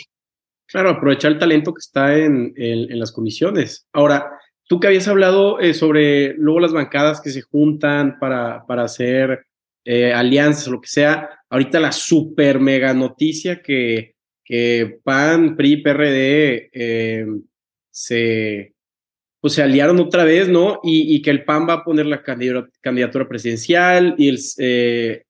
Claro, 0.68 0.92
aprovechar 0.92 1.34
el 1.34 1.40
talento 1.40 1.74
que 1.74 1.80
está 1.80 2.18
en, 2.18 2.54
en 2.56 2.98
las 2.98 3.12
comisiones. 3.12 3.86
Ahora, 3.94 4.40
tú 4.68 4.80
que 4.80 4.88
habías 4.88 5.08
hablado 5.08 5.60
eh, 5.60 5.74
sobre 5.74 6.34
luego 6.36 6.60
las 6.60 6.74
bancadas 6.74 7.22
que 7.22 7.30
se 7.30 7.42
juntan 7.42 8.18
para, 8.20 8.66
para 8.66 8.84
hacer 8.84 9.46
eh, 9.86 10.12
alianzas 10.12 10.68
lo 10.68 10.82
que 10.82 10.90
sea, 10.90 11.30
ahorita 11.50 11.80
la 11.80 11.92
super 11.92 12.60
mega 12.60 12.94
noticia 12.94 13.62
que, 13.62 14.16
que 14.44 15.00
PAN, 15.04 15.56
PRI, 15.56 15.78
PRD 15.78 16.70
eh, 16.74 17.26
se, 17.92 18.74
pues 19.40 19.58
aliaron 19.60 20.00
otra 20.00 20.26
vez, 20.26 20.50
¿no? 20.50 20.82
Y, 20.84 21.16
y, 21.16 21.22
que 21.22 21.30
el 21.30 21.46
PAN 21.46 21.68
va 21.70 21.74
a 21.74 21.84
poner 21.84 22.08
la 22.08 22.24
candidatura 22.24 23.28
presidencial 23.28 24.16
y 24.18 24.30
el, 24.30 24.40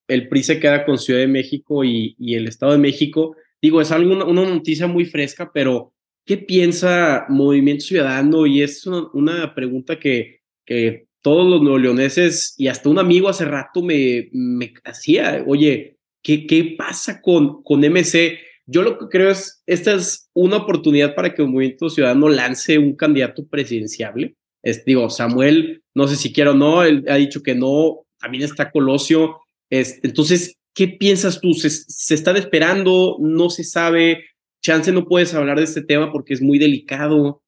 el 0.08 0.28
PRI 0.30 0.44
se 0.44 0.60
queda 0.60 0.86
con 0.86 0.98
Ciudad 0.98 1.20
de 1.20 1.28
México 1.28 1.84
y, 1.84 2.16
y 2.18 2.36
el 2.36 2.48
Estado 2.48 2.72
de 2.72 2.78
México. 2.80 3.36
Digo, 3.62 3.82
es 3.82 3.92
algo, 3.92 4.26
una 4.26 4.46
noticia 4.46 4.88
muy 4.88 5.06
fresca, 5.06 5.52
pero 5.54 5.94
¿Qué 6.26 6.38
piensa 6.38 7.28
Movimiento 7.30 7.86
Ciudadano? 7.86 8.48
Y 8.48 8.64
es 8.64 8.88
una, 8.88 9.54
pregunta 9.54 10.00
que, 10.00 10.42
que, 10.66 11.08
todos 11.26 11.50
los 11.50 11.60
neoleoneses 11.64 12.54
y 12.56 12.68
hasta 12.68 12.88
un 12.88 13.00
amigo 13.00 13.28
hace 13.28 13.46
rato 13.46 13.82
me, 13.82 14.30
me 14.32 14.76
hacía, 14.84 15.44
oye, 15.48 15.98
¿qué, 16.22 16.46
¿qué 16.46 16.76
pasa 16.78 17.20
con, 17.20 17.64
con 17.64 17.80
MC? 17.80 18.38
Yo 18.68 18.84
lo 18.84 19.00
que 19.00 19.08
creo 19.10 19.32
es, 19.32 19.64
esta 19.66 19.96
es 19.96 20.30
una 20.36 20.58
oportunidad 20.58 21.16
para 21.16 21.34
que 21.34 21.42
el 21.42 21.48
Movimiento 21.48 21.90
Ciudadano 21.90 22.30
lance 22.30 22.78
un 22.78 22.96
candidato 22.96 23.48
presidenciable. 23.48 24.36
Es, 24.62 24.86
digo, 24.86 25.10
Samuel, 25.10 25.82
no 25.96 26.08
sé 26.08 26.16
si 26.16 26.32
quiere 26.32 26.52
o 26.52 26.54
no, 26.54 26.84
él 26.84 27.04
ha 27.10 27.16
dicho 27.16 27.42
que 27.42 27.56
no, 27.56 28.06
también 28.20 28.44
está 28.44 28.70
Colosio. 28.70 29.40
Es, 29.72 30.00
entonces, 30.04 30.58
¿qué 30.76 30.88
piensas 30.90 31.42
tú? 31.42 31.56
¿Se, 31.56 31.72
¿Se, 31.72 32.14
están 32.14 32.38
esperando? 32.38 33.18
¿No 33.20 33.50
se 33.50 33.64
sabe? 33.64 34.26
chance 34.62 34.92
no 34.92 35.06
puedes 35.06 35.34
hablar 35.34 35.58
de 35.58 35.64
este 35.64 35.82
tema 35.82 36.12
porque 36.12 36.36
es 36.36 36.42
muy 36.42 36.60
delicado. 36.60 37.42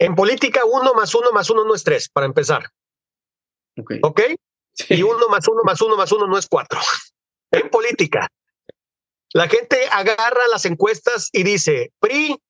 En 0.00 0.14
política, 0.14 0.62
uno 0.64 0.94
más 0.94 1.14
uno 1.14 1.30
más 1.30 1.50
uno 1.50 1.62
no 1.62 1.74
es 1.74 1.84
tres, 1.84 2.08
para 2.08 2.24
empezar. 2.24 2.70
Ok. 4.02 4.22
Y 4.88 5.02
uno 5.02 5.28
más 5.28 5.46
uno 5.46 5.62
más 5.62 5.80
uno 5.82 5.96
más 5.96 6.10
uno 6.10 6.26
no 6.26 6.38
es 6.38 6.48
cuatro. 6.48 6.80
En 7.52 7.68
política, 7.68 8.28
la 9.32 9.48
gente 9.48 9.76
agarra 9.90 10.46
las 10.52 10.64
encuestas 10.66 11.30
y 11.32 11.42
dice, 11.42 11.92
PRI, 11.98 12.40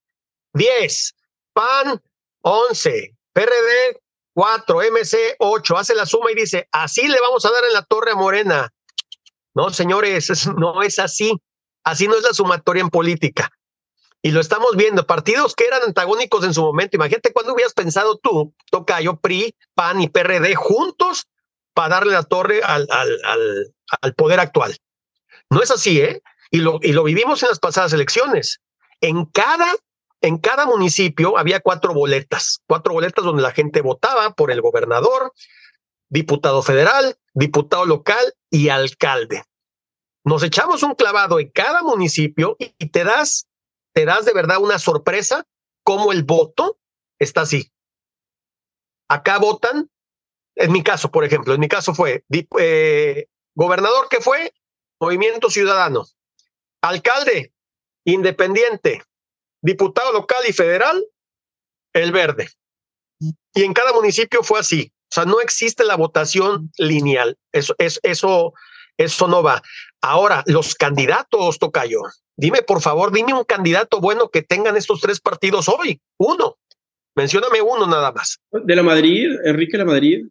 10, 0.53 1.15
PAN, 1.55 2.03
11, 2.43 3.17
PRD, 3.33 3.99
4, 4.35 4.83
MC, 4.93 5.37
8, 5.39 5.79
hace 5.79 5.95
la 5.95 6.05
suma 6.05 6.31
y 6.33 6.35
dice, 6.35 6.69
así 6.71 7.09
le 7.09 7.19
vamos 7.19 7.47
a 7.47 7.51
dar 7.51 7.65
en 7.65 7.73
la 7.73 7.83
torre 7.83 8.13
a 8.13 8.15
Morena. 8.15 8.71
No, 9.55 9.71
señores, 9.71 10.47
no 10.59 10.83
es 10.83 10.99
así. 10.99 11.33
Así 11.83 12.07
no 12.07 12.17
es 12.17 12.23
la 12.23 12.35
sumatoria 12.35 12.83
en 12.83 12.91
política. 12.91 13.51
Y 14.23 14.33
lo 14.33 14.41
estamos 14.41 14.77
viendo, 14.77 15.07
partidos 15.07 15.55
que 15.55 15.67
eran 15.67 15.83
antagónicos 15.83 16.45
en 16.45 16.53
su 16.53 16.63
momento. 16.63 16.97
Imagínate 16.97 17.33
cuando 17.33 17.55
hubieras 17.55 17.73
pensado 17.73 18.19
tú, 18.19 18.55
Tocayo, 18.71 19.17
PRI, 19.17 19.55
PAN 19.75 20.03
y 20.03 20.09
PRD 20.09 20.55
juntos 20.55 21.27
para 21.73 21.97
darle 21.97 22.13
la 22.13 22.25
torre 22.25 22.63
al, 22.63 22.87
al, 22.91 23.73
al, 24.03 24.15
poder 24.15 24.41
actual. 24.41 24.77
No 25.49 25.63
es 25.63 25.71
así, 25.71 26.01
¿eh? 26.01 26.23
Y 26.51 26.59
lo, 26.59 26.81
y 26.83 26.93
lo 26.93 27.05
vivimos 27.05 27.43
en 27.43 27.49
las 27.49 27.59
pasadas 27.59 27.93
elecciones. 27.93 28.61
En 29.01 29.25
cada 29.25 29.75
en 30.23 30.39
cada 30.39 30.67
municipio 30.67 31.39
había 31.39 31.61
cuatro 31.61 31.95
boletas, 31.95 32.61
cuatro 32.67 32.93
boletas 32.93 33.25
donde 33.25 33.43
la 33.43 33.53
gente 33.53 33.81
votaba 33.81 34.35
por 34.35 34.51
el 34.51 34.61
gobernador, 34.61 35.33
diputado 36.11 36.63
federal, 36.63 37.17
diputado 37.33 37.87
local 37.87 38.35
y 38.51 38.69
alcalde. 38.69 39.45
Nos 40.25 40.43
echamos 40.43 40.83
un 40.83 40.95
clavado 40.95 41.41
en 41.41 41.49
cada 41.51 41.83
municipio 41.83 42.57
y 42.59 42.91
te 42.91 43.05
das, 43.05 43.47
te 43.93 44.05
das 44.05 44.25
de 44.25 44.33
verdad 44.33 44.59
una 44.59 44.79
sorpresa 44.79 45.47
cómo 45.85 46.13
el 46.13 46.25
voto 46.25 46.79
está 47.19 47.43
así. 47.43 47.71
Acá 49.09 49.39
votan, 49.39 49.91
en 50.55 50.73
mi 50.73 50.83
caso, 50.83 51.11
por 51.11 51.25
ejemplo, 51.25 51.55
en 51.55 51.61
mi 51.61 51.69
caso 51.69 51.95
fue 51.95 52.25
eh, 52.59 53.27
gobernador 53.55 54.09
que 54.09 54.21
fue 54.21 54.53
Movimiento 55.01 55.51
Ciudadano, 55.51 56.07
alcalde 56.83 57.53
independiente, 58.05 59.03
diputado 59.63 60.13
local 60.13 60.43
y 60.49 60.53
federal, 60.53 61.05
el 61.93 62.13
verde. 62.13 62.49
Y 63.19 63.65
en 63.65 63.75
cada 63.75 63.93
municipio 63.93 64.43
fue 64.43 64.61
así. 64.61 64.93
O 65.11 65.15
sea, 65.15 65.25
no 65.25 65.41
existe 65.41 65.85
la 65.85 65.97
votación 65.97 66.71
lineal. 66.79 67.37
Eso, 67.53 67.75
eso, 67.79 68.01
eso, 68.03 68.55
eso 69.05 69.29
no 69.29 69.43
va. 69.43 69.63
Ahora, 70.03 70.43
los 70.47 70.75
candidatos, 70.75 71.59
Tocayo, 71.59 72.01
dime 72.37 72.63
por 72.63 72.81
favor, 72.81 73.13
dime 73.13 73.35
un 73.35 73.45
candidato 73.45 74.01
bueno 74.01 74.29
que 74.29 74.43
tengan 74.43 74.77
estos 74.77 75.01
tres 75.01 75.21
partidos 75.21 75.69
hoy. 75.69 76.01
Uno. 76.19 76.57
Mencióname 77.17 77.61
uno 77.61 77.87
nada 77.87 78.13
más. 78.13 78.39
De 78.53 78.77
la 78.77 78.83
Madrid, 78.83 79.29
Enrique 79.45 79.77
la 79.77 79.85
Madrid. 79.85 80.27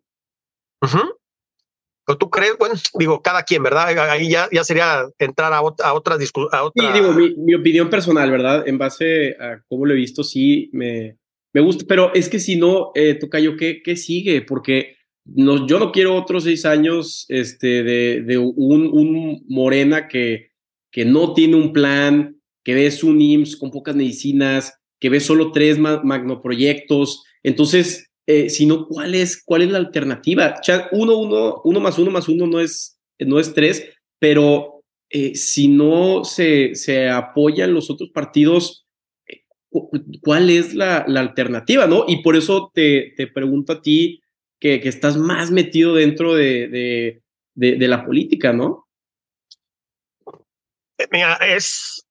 Pero 0.79 2.17
tú 2.17 2.29
crees, 2.29 2.57
bueno, 2.57 2.75
digo, 2.95 3.21
cada 3.21 3.43
quien, 3.43 3.61
¿verdad? 3.61 3.89
Ahí 4.09 4.29
ya, 4.29 4.47
ya 4.51 4.63
sería 4.63 5.07
entrar 5.19 5.53
a, 5.53 5.57
a 5.57 5.93
otras 5.93 6.17
discusiones. 6.17 6.71
Sí, 6.75 6.85
digo, 6.93 7.13
mi, 7.13 7.53
opinión 7.53 7.89
personal, 7.89 8.31
¿verdad? 8.31 8.67
En 8.67 8.77
base 8.77 9.35
a 9.39 9.61
cómo 9.67 9.85
lo 9.85 9.93
he 9.93 9.97
visto, 9.97 10.23
sí, 10.23 10.69
me, 10.73 11.17
me 11.53 11.61
gusta. 11.61 11.85
Pero 11.88 12.11
es 12.13 12.29
que 12.29 12.39
si 12.39 12.55
no, 12.55 12.91
eh, 12.95 13.15
Tocayo, 13.15 13.55
¿qué, 13.57 13.81
¿qué 13.83 13.95
sigue? 13.95 14.41
Porque 14.41 14.99
no, 15.36 15.67
yo 15.67 15.79
no 15.79 15.91
quiero 15.91 16.15
otros 16.15 16.43
seis 16.43 16.65
años 16.65 17.25
este, 17.29 17.83
de, 17.83 18.21
de 18.21 18.38
un, 18.38 18.89
un, 18.91 19.45
Morena 19.48 20.07
que, 20.07 20.51
que 20.91 21.05
no 21.05 21.33
tiene 21.33 21.55
un 21.55 21.74
plan, 21.74 22.39
que 22.63 22.74
ves 22.74 23.03
un 23.03 23.21
IMSS 23.21 23.57
con 23.57 23.71
pocas 23.71 23.95
medicinas, 23.95 24.74
que 25.00 25.09
ve 25.09 25.19
solo 25.19 25.51
tres 25.51 25.79
magnoproyectos. 25.79 27.24
Entonces, 27.43 28.09
eh, 28.27 28.50
sino 28.50 28.88
cuál 28.88 29.15
es, 29.15 29.41
cuál 29.43 29.63
es 29.63 29.71
la 29.71 29.79
alternativa. 29.79 30.55
Uno, 30.91 31.17
uno, 31.17 31.62
uno 31.63 31.79
más 31.79 31.98
uno 31.98 32.12
más 32.12 32.27
uno 32.27 32.45
no 32.45 32.59
es, 32.59 33.00
no 33.17 33.39
es 33.39 33.53
tres, 33.53 33.89
pero 34.19 34.83
eh, 35.09 35.33
si 35.36 35.67
no 35.67 36.24
se, 36.24 36.75
se 36.75 37.09
apoyan 37.09 37.74
los 37.74 37.89
otros 37.89 38.12
partidos, 38.12 38.86
eh, 39.27 39.45
¿cuál 40.21 40.51
es 40.51 40.75
la, 40.75 41.05
la, 41.07 41.21
alternativa? 41.21 41.88
¿no? 41.88 42.05
Y 42.07 42.21
por 42.21 42.36
eso 42.36 42.71
te, 42.74 43.13
te 43.17 43.25
pregunto 43.25 43.74
a 43.74 43.81
ti, 43.81 44.21
que, 44.59 44.75
estás 44.83 45.17
más 45.17 45.51
metido 45.51 45.95
dentro 45.95 46.33
de, 46.35 47.21
de, 47.55 47.87
la 47.87 48.05
política, 48.05 48.53
¿no? 48.53 48.87
Mira, 51.11 51.35
es, 51.35 52.05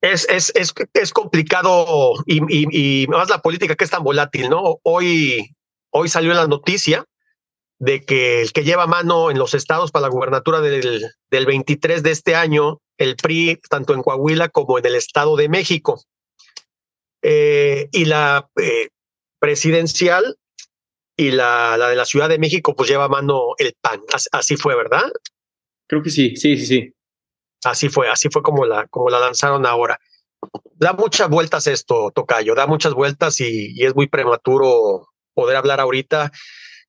es, 0.00 0.26
es, 0.28 0.52
es, 0.94 1.12
complicado 1.12 2.14
y, 2.26 2.38
y, 2.48 3.02
y, 3.02 3.06
más 3.08 3.28
la 3.28 3.42
política 3.42 3.74
que 3.74 3.84
es 3.84 3.90
tan 3.90 4.04
volátil, 4.04 4.48
¿no? 4.48 4.78
Hoy, 4.82 5.54
hoy 5.90 6.08
salió 6.08 6.32
la 6.32 6.46
noticia 6.46 7.04
de 7.80 8.04
que 8.04 8.42
el 8.42 8.52
que 8.52 8.62
lleva 8.62 8.86
mano 8.86 9.30
en 9.30 9.38
los 9.38 9.54
estados 9.54 9.90
para 9.90 10.02
la 10.02 10.12
gubernatura 10.12 10.60
del, 10.60 11.10
del 11.30 11.46
23 11.46 12.02
de 12.02 12.10
este 12.10 12.34
año, 12.34 12.80
el 12.98 13.16
PRI, 13.16 13.58
tanto 13.68 13.94
en 13.94 14.02
Coahuila 14.02 14.50
como 14.50 14.78
en 14.78 14.86
el 14.86 14.94
Estado 14.94 15.34
de 15.34 15.48
México. 15.48 16.02
Eh, 17.22 17.88
y 17.90 18.04
la 18.04 18.48
eh, 18.60 18.88
presidencial 19.38 20.36
y 21.20 21.30
la, 21.32 21.76
la 21.76 21.90
de 21.90 21.96
la 21.96 22.06
Ciudad 22.06 22.30
de 22.30 22.38
México, 22.38 22.74
pues 22.74 22.88
lleva 22.88 23.06
mano 23.06 23.54
el 23.58 23.74
PAN. 23.78 24.00
Así 24.32 24.56
fue, 24.56 24.74
¿verdad? 24.74 25.12
Creo 25.86 26.02
que 26.02 26.08
sí, 26.08 26.34
sí, 26.34 26.56
sí, 26.56 26.64
sí. 26.64 26.94
Así 27.62 27.90
fue, 27.90 28.08
así 28.08 28.30
fue 28.30 28.42
como 28.42 28.64
la, 28.64 28.86
como 28.86 29.10
la 29.10 29.20
lanzaron 29.20 29.66
ahora. 29.66 30.00
Da 30.76 30.94
muchas 30.94 31.28
vueltas 31.28 31.66
esto, 31.66 32.10
Tocayo, 32.14 32.54
da 32.54 32.66
muchas 32.66 32.94
vueltas 32.94 33.38
y, 33.40 33.74
y 33.78 33.84
es 33.84 33.94
muy 33.94 34.06
prematuro 34.06 35.08
poder 35.34 35.58
hablar 35.58 35.78
ahorita. 35.80 36.32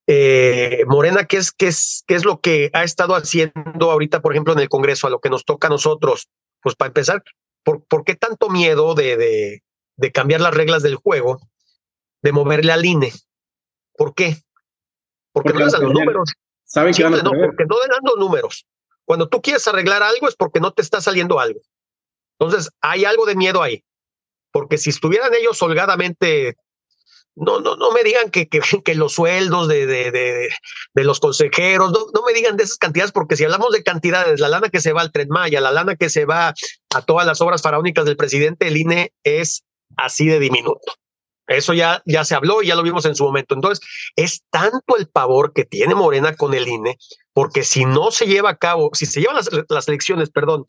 Eh, 0.08 0.86
Morena, 0.88 1.25
¿qué 1.25 1.36
es, 1.36 1.51
qué, 1.51 1.67
es, 1.67 2.06
¿qué 2.08 2.15
es 2.15 2.23
lo 2.23 2.39
que 2.39 2.69
ha 2.71 2.86
estado 2.86 3.15
haciendo 3.15 3.91
ahorita, 3.91 4.21
por 4.21 4.32
ejemplo, 4.32 4.53
en 4.53 4.60
el 4.60 4.69
Congreso, 4.69 5.08
a 5.08 5.10
lo 5.10 5.19
que 5.19 5.29
nos 5.29 5.43
toca 5.43 5.67
a 5.67 5.71
nosotros? 5.71 6.29
Pues 6.62 6.75
para 6.77 6.88
empezar, 6.88 7.21
¿por, 7.65 7.84
por 7.84 8.06
qué 8.06 8.15
tanto 8.15 8.47
miedo 8.49 8.95
de, 8.95 9.17
de, 9.17 9.63
de 9.97 10.12
cambiar 10.13 10.39
las 10.39 10.53
reglas 10.53 10.84
del 10.84 10.95
juego, 10.95 11.41
de 12.21 12.32
moverle 12.32 12.71
al 12.71 12.86
INE? 12.86 13.12
¿Por 13.95 14.13
qué? 14.13 14.38
Porque, 15.32 15.51
porque 15.51 15.63
no 15.63 15.71
dan 15.71 15.82
los 15.84 15.93
números. 15.93 16.34
Saben 16.63 16.93
que 16.93 17.04
van 17.04 17.15
a 17.15 17.21
no, 17.21 17.32
porque 17.32 17.65
no 17.65 17.77
dan 17.80 17.99
los 18.04 18.17
números. 18.17 18.65
Cuando 19.06 19.27
tú 19.27 19.41
quieres 19.41 19.67
arreglar 19.67 20.04
algo 20.04 20.27
es 20.27 20.36
porque 20.36 20.60
no 20.60 20.71
te 20.71 20.82
está 20.82 21.01
saliendo 21.01 21.39
algo. 21.39 21.60
Entonces, 22.39 22.71
hay 22.82 23.06
algo 23.06 23.25
de 23.25 23.36
miedo 23.36 23.62
ahí. 23.62 23.84
Porque 24.51 24.77
si 24.77 24.89
estuvieran 24.89 25.34
ellos 25.34 25.62
holgadamente, 25.62 26.56
no, 27.36 27.60
no, 27.60 27.75
no 27.75 27.91
me 27.91 28.04
digan 28.04 28.30
que, 28.30 28.47
que, 28.47 28.62
que 28.86 28.95
los 28.95 29.13
sueldos 29.13 29.67
de, 29.67 29.86
de, 29.86 30.12
de, 30.12 30.49
de 30.93 31.04
los 31.04 31.19
consejeros, 31.19 31.91
no, 31.91 32.08
no, 32.13 32.23
me 32.25 32.34
digan 32.34 32.58
de 32.58 32.63
esas 32.63 32.77
cantidades, 32.77 33.12
porque 33.12 33.38
si 33.38 33.43
hablamos 33.43 33.71
de 33.71 33.84
cantidades, 33.84 34.39
la 34.39 34.49
lana 34.49 34.69
que 34.69 34.82
se 34.82 34.93
va 34.93 35.01
al 35.01 35.12
Tren 35.12 35.30
Maya, 35.30 35.62
la 35.62 35.71
lana 35.71 35.95
que 35.95 36.10
se 36.10 36.25
va 36.25 36.54
a 36.93 37.01
todas 37.01 37.25
las 37.25 37.41
obras 37.41 37.62
faraónicas 37.62 38.06
del 38.06 38.17
presidente, 38.17 38.67
el 38.67 38.77
INE 38.77 39.13
es 39.23 39.63
así 39.97 40.27
de 40.27 40.39
diminuto. 40.39 40.93
Eso 41.57 41.73
ya, 41.73 42.01
ya 42.05 42.25
se 42.25 42.35
habló 42.35 42.61
y 42.61 42.67
ya 42.67 42.75
lo 42.75 42.83
vimos 42.83 43.05
en 43.05 43.15
su 43.15 43.23
momento. 43.23 43.55
Entonces, 43.55 43.85
es 44.15 44.43
tanto 44.49 44.97
el 44.97 45.07
pavor 45.07 45.53
que 45.53 45.65
tiene 45.65 45.95
Morena 45.95 46.35
con 46.35 46.53
el 46.53 46.67
INE, 46.67 46.97
porque 47.33 47.63
si 47.63 47.85
no 47.85 48.11
se 48.11 48.25
lleva 48.25 48.51
a 48.51 48.57
cabo, 48.57 48.89
si 48.93 49.05
se 49.05 49.21
llevan 49.21 49.35
las, 49.35 49.49
las 49.69 49.87
elecciones, 49.87 50.29
perdón, 50.29 50.65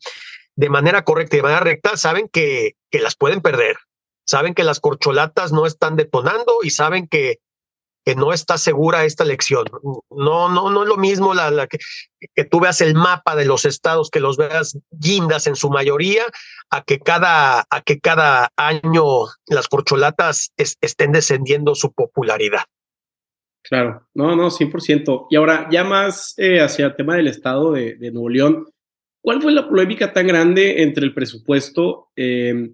de 0.55 0.69
manera 0.69 1.03
correcta 1.03 1.35
y 1.35 1.39
de 1.39 1.43
manera 1.43 1.61
recta, 1.61 1.97
saben 1.97 2.29
que, 2.31 2.75
que 2.91 2.99
las 2.99 3.15
pueden 3.15 3.41
perder, 3.41 3.77
saben 4.25 4.53
que 4.53 4.63
las 4.63 4.79
corcholatas 4.79 5.51
no 5.51 5.65
están 5.65 5.95
detonando 5.95 6.59
y 6.63 6.69
saben 6.69 7.07
que 7.07 7.39
que 8.05 8.15
no 8.15 8.33
está 8.33 8.57
segura 8.57 9.05
esta 9.05 9.23
elección. 9.23 9.65
No, 10.09 10.49
no, 10.49 10.69
no 10.69 10.83
es 10.83 10.89
lo 10.89 10.97
mismo 10.97 11.33
la, 11.33 11.67
que, 11.67 11.79
que, 12.35 12.43
tú 12.43 12.59
veas 12.59 12.81
el 12.81 12.95
mapa 12.95 13.35
de 13.35 13.45
los 13.45 13.65
estados, 13.65 14.09
que 14.09 14.19
los 14.19 14.37
veas 14.37 14.77
guindas 14.91 15.47
en 15.47 15.55
su 15.55 15.69
mayoría, 15.69 16.23
a 16.69 16.83
que 16.83 16.99
cada, 16.99 17.65
a 17.69 17.81
que 17.81 17.99
cada 17.99 18.51
año 18.57 19.03
las 19.47 19.67
corcholatas 19.67 20.51
es, 20.57 20.77
estén 20.81 21.11
descendiendo 21.11 21.75
su 21.75 21.93
popularidad. 21.93 22.63
Claro, 23.63 24.05
no, 24.13 24.35
no, 24.35 24.49
100%. 24.49 25.27
Y 25.29 25.35
ahora, 25.37 25.69
ya 25.71 25.85
más 25.85 26.33
eh, 26.37 26.59
hacia 26.59 26.87
el 26.87 26.95
tema 26.95 27.15
del 27.15 27.27
estado 27.27 27.71
de, 27.71 28.11
Nuevo 28.11 28.29
León, 28.29 28.67
¿cuál 29.21 29.41
fue 29.41 29.53
la 29.53 29.67
polémica 29.67 30.11
tan 30.11 30.27
grande 30.27 30.83
entre 30.83 31.05
el 31.05 31.13
presupuesto, 31.13 32.09
eh, 32.17 32.71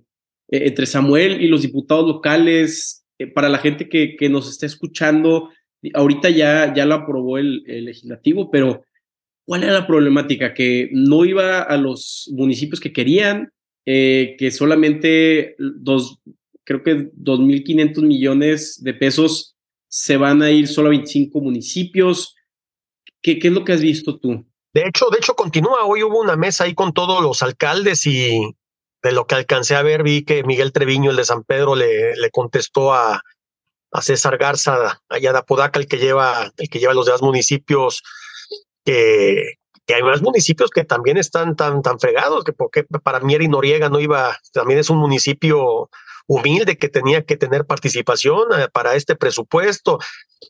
entre 0.48 0.88
Samuel 0.88 1.42
y 1.42 1.48
los 1.48 1.62
diputados 1.62 2.08
locales? 2.08 2.99
Eh, 3.20 3.28
para 3.28 3.50
la 3.50 3.60
gente 3.60 3.90
que, 3.90 4.16
que, 4.16 4.30
nos 4.30 4.50
está 4.50 4.66
escuchando, 4.66 5.50
ahorita 5.94 6.30
ya, 6.30 6.74
ya 6.74 6.86
lo 6.86 6.96
aprobó 6.96 7.38
el, 7.38 7.64
legislativo, 7.64 8.50
pero 8.50 8.86
¿cuál 9.46 9.64
era 9.64 9.74
la 9.74 9.88
problemática? 9.88 10.54
Que 10.54 10.90
no 10.94 11.26
iba 11.26 11.62
a 11.62 11.78
los 11.78 12.30
municipios 12.34 12.80
que 12.80 12.94
querían, 12.94 13.52
eh, 13.86 14.36
que 14.40 14.52
solamente 14.52 15.56
dos, 15.60 16.20
creo 16.64 16.82
que 16.82 17.12
2.500 17.12 18.02
millones 18.04 18.82
de 18.82 18.94
pesos 18.94 19.58
se 19.90 20.16
van 20.16 20.42
a 20.42 20.52
ir 20.52 20.68
solo 20.68 20.88
a 20.88 20.92
25 20.92 21.42
municipios. 21.42 22.36
¿Qué, 23.22 23.38
¿Qué 23.38 23.50
es 23.50 23.54
lo 23.54 23.66
que 23.66 23.74
has 23.74 23.82
visto 23.82 24.18
tú? 24.18 24.46
De 24.74 24.84
hecho, 24.88 25.08
de 25.12 25.18
hecho, 25.18 25.34
continúa. 25.34 25.84
Hoy 25.86 26.04
hubo 26.04 26.22
una 26.22 26.38
mesa 26.38 26.64
ahí 26.64 26.74
con 26.74 26.94
todos 26.94 27.22
los 27.22 27.42
alcaldes 27.42 28.06
y, 28.06 28.56
de 29.02 29.12
lo 29.12 29.26
que 29.28 29.36
alcancé 29.36 29.76
a 29.76 29.82
ver, 29.82 30.04
vi 30.04 30.24
que 30.24 30.44
Miguel 30.44 30.74
Treviño, 30.74 31.12
el 31.12 31.18
de 31.18 31.26
San 31.26 31.44
Pedro, 31.44 31.76
le, 31.76 32.16
le 32.16 32.32
contestó 32.32 32.94
a, 32.94 33.22
a 33.92 34.02
César 34.02 34.38
Garza, 34.38 35.02
allá 35.10 35.32
de 35.32 35.40
Apodaca, 35.40 35.80
el 35.80 35.88
que 35.88 35.98
lleva, 35.98 36.52
el 36.58 36.70
que 36.70 36.80
lleva 36.80 36.94
los 36.94 37.06
demás 37.06 37.22
municipios, 37.22 38.04
que, 38.84 39.56
que 39.86 39.96
hay 39.96 40.04
más 40.04 40.22
municipios 40.22 40.70
que 40.70 40.84
también 40.84 41.18
están 41.18 41.56
tan, 41.56 41.82
tan 41.82 42.00
fregados, 42.00 42.44
que 42.44 42.54
porque 42.54 42.84
para 42.84 43.20
Mier 43.20 43.42
y 43.42 43.48
Noriega 43.48 43.90
no 43.90 44.00
iba, 44.00 44.38
también 44.54 44.80
es 44.80 44.90
un 44.90 44.98
municipio 44.98 45.90
humilde 46.28 46.78
que 46.78 46.90
tenía 46.90 47.26
que 47.26 47.38
tener 47.38 47.66
participación 47.66 48.44
eh, 48.56 48.68
para 48.72 48.94
este 48.94 49.16
presupuesto. 49.16 49.98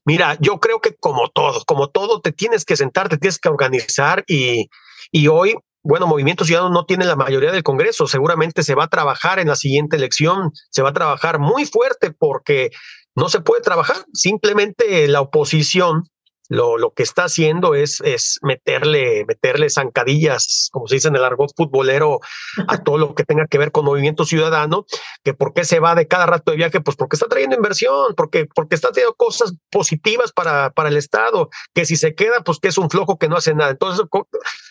Mira, 0.03 0.38
yo 0.41 0.59
creo 0.59 0.81
que 0.81 0.95
como 0.95 1.29
todo, 1.29 1.63
como 1.65 1.89
todo, 1.89 2.19
te 2.19 2.33
tienes 2.33 2.65
que 2.65 2.75
sentar, 2.75 3.07
te 3.07 3.17
tienes 3.17 3.39
que 3.39 3.47
organizar 3.47 4.25
y, 4.27 4.69
y 5.12 5.29
hoy 5.29 5.55
bueno, 5.83 6.07
Movimiento 6.07 6.45
Ciudadano 6.45 6.73
no 6.73 6.85
tiene 6.85 7.05
la 7.05 7.15
mayoría 7.15 7.51
del 7.51 7.63
Congreso, 7.63 8.07
seguramente 8.07 8.63
se 8.63 8.75
va 8.75 8.85
a 8.85 8.89
trabajar 8.89 9.39
en 9.39 9.47
la 9.47 9.55
siguiente 9.55 9.95
elección, 9.95 10.51
se 10.69 10.81
va 10.81 10.89
a 10.89 10.93
trabajar 10.93 11.39
muy 11.39 11.65
fuerte 11.65 12.11
porque 12.11 12.71
no 13.15 13.29
se 13.29 13.41
puede 13.41 13.61
trabajar, 13.61 13.97
simplemente 14.13 15.07
la 15.07 15.21
oposición 15.21 16.03
lo, 16.49 16.77
lo 16.77 16.91
que 16.91 17.03
está 17.03 17.25
haciendo 17.25 17.75
es, 17.75 18.01
es 18.01 18.39
meterle, 18.41 19.23
meterle 19.27 19.69
zancadillas, 19.69 20.69
como 20.71 20.88
se 20.88 20.95
dice 20.95 21.07
en 21.07 21.15
el 21.15 21.23
argot 21.23 21.51
futbolero, 21.55 22.19
a 22.67 22.79
todo 22.83 22.97
lo 22.97 23.15
que 23.15 23.23
tenga 23.23 23.45
que 23.45 23.59
ver 23.59 23.71
con 23.71 23.85
movimiento 23.85 24.25
ciudadano, 24.25 24.85
que 25.23 25.33
por 25.33 25.53
qué 25.53 25.63
se 25.63 25.79
va 25.79 25.93
de 25.95 26.07
cada 26.07 26.25
rato 26.25 26.51
de 26.51 26.57
viaje, 26.57 26.81
pues 26.81 26.97
porque 26.97 27.15
está 27.15 27.27
trayendo 27.27 27.55
inversión, 27.55 28.15
porque, 28.17 28.47
porque 28.53 28.75
está 28.75 28.91
trayendo 28.91 29.13
cosas 29.15 29.53
positivas 29.69 30.31
para, 30.31 30.71
para 30.71 30.89
el 30.89 30.97
Estado, 30.97 31.49
que 31.73 31.85
si 31.85 31.95
se 31.95 32.15
queda, 32.15 32.41
pues 32.43 32.59
que 32.59 32.69
es 32.69 32.77
un 32.79 32.89
flojo 32.89 33.17
que 33.17 33.29
no 33.29 33.38
hace 33.38 33.53
nada. 33.53 33.69
Entonces, 33.69 34.05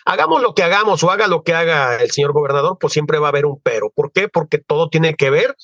hagamos 0.05 0.43
lo 0.43 0.55
que 0.55 0.64
hagamos 0.64 1.05
o 1.05 1.11
haga 1.12 1.29
lo 1.29 1.43
que 1.43 1.55
haga 1.55 2.03
el 2.03 2.11
señor 2.11 2.33
gobernador, 2.33 2.77
pues 2.81 2.93
siempre 2.93 3.21
va 3.21 3.29
a 3.29 3.31
haber 3.31 3.47
un 3.47 3.61
pero. 3.62 3.91
¿Por 3.95 4.11
qué? 4.12 4.29
Porque 4.29 4.59
todo 4.59 4.88
tiene 4.88 5.14
que 5.14 5.31
ver 5.31 5.55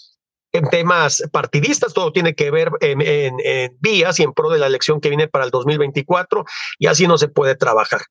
en 0.54 0.70
temas 0.70 1.22
partidistas, 1.32 1.92
todo 1.92 2.12
tiene 2.12 2.34
que 2.34 2.50
ver 2.52 2.70
en, 2.80 3.76
vías 3.80 4.20
y 4.20 4.22
en 4.22 4.32
pro 4.32 4.50
de 4.50 4.60
la 4.60 4.68
elección 4.68 5.00
que 5.00 5.08
viene 5.08 5.26
para 5.26 5.44
el 5.44 5.50
2024 5.50 6.44
y 6.78 6.86
así 6.86 7.08
no 7.08 7.18
se 7.18 7.28
puede 7.28 7.56
trabajar. 7.56 8.02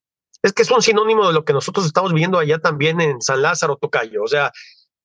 Es 0.42 0.52
que 0.52 0.64
es 0.64 0.72
un 0.72 0.82
sinónimo 0.82 1.26
de 1.26 1.34
lo 1.34 1.46
que 1.46 1.54
nosotros 1.54 1.86
estamos 1.86 2.14
viendo 2.14 2.38
allá 2.38 2.60
también 2.60 3.00
en 3.00 3.22
San 3.22 3.42
Lázaro, 3.42 3.78
Tocayo. 3.78 4.24
O 4.24 4.28
sea, 4.28 4.52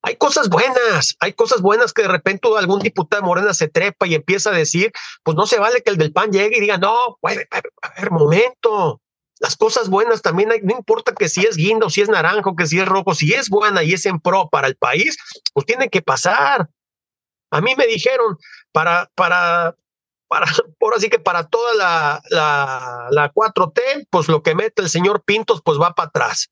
hay 0.02 0.16
cosas 0.16 0.48
buenas, 0.48 1.16
hay 1.20 1.32
cosas 1.32 1.60
buenas 1.60 1.92
que 1.92 2.02
de 2.02 2.08
repente 2.08 2.48
algún 2.58 2.80
diputado 2.80 3.22
de 3.22 3.26
Morena 3.28 3.54
se 3.54 3.68
trepa 3.68 4.08
y 4.08 4.16
empieza 4.16 4.50
a 4.50 4.54
decir, 4.54 4.90
pues 5.22 5.36
no 5.36 5.46
se 5.46 5.60
vale 5.60 5.82
que 5.82 5.90
el 5.90 5.96
del 5.96 6.12
PAN 6.12 6.32
llegue 6.32 6.56
y 6.56 6.60
diga, 6.60 6.76
no, 6.78 7.18
a 7.22 7.34
ver, 8.00 8.10
momento. 8.10 9.00
Las 9.38 9.56
cosas 9.56 9.88
buenas 9.88 10.22
también, 10.22 10.48
no 10.64 10.76
importa 10.76 11.14
que 11.14 11.28
si 11.28 11.42
es 11.42 11.56
guindo, 11.56 11.88
si 11.88 12.00
es 12.00 12.08
naranjo, 12.08 12.56
que 12.56 12.66
si 12.66 12.80
es 12.80 12.88
rojo, 12.88 13.14
si 13.14 13.32
es 13.32 13.48
buena 13.48 13.84
y 13.84 13.92
es 13.92 14.04
en 14.06 14.18
pro 14.18 14.48
para 14.50 14.66
el 14.66 14.74
país, 14.74 15.16
pues 15.54 15.64
tiene 15.64 15.88
que 15.88 16.02
pasar. 16.02 16.68
A 17.50 17.60
mí 17.60 17.74
me 17.76 17.86
dijeron, 17.86 18.36
para, 18.72 19.10
para, 19.14 19.74
para, 20.28 20.46
por 20.78 20.94
así 20.94 21.08
que 21.08 21.18
para 21.18 21.46
toda 21.46 21.74
la, 21.74 22.22
la, 22.30 23.08
la 23.10 23.32
4T, 23.32 24.08
pues 24.10 24.28
lo 24.28 24.42
que 24.42 24.54
mete 24.54 24.82
el 24.82 24.90
señor 24.90 25.22
Pintos, 25.24 25.62
pues 25.62 25.78
va 25.80 25.94
para 25.94 26.08
atrás. 26.08 26.48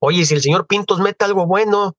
Oye, 0.00 0.24
si 0.24 0.34
el 0.34 0.42
señor 0.42 0.66
Pintos 0.66 0.98
mete 0.98 1.24
algo 1.24 1.46
bueno, 1.46 1.96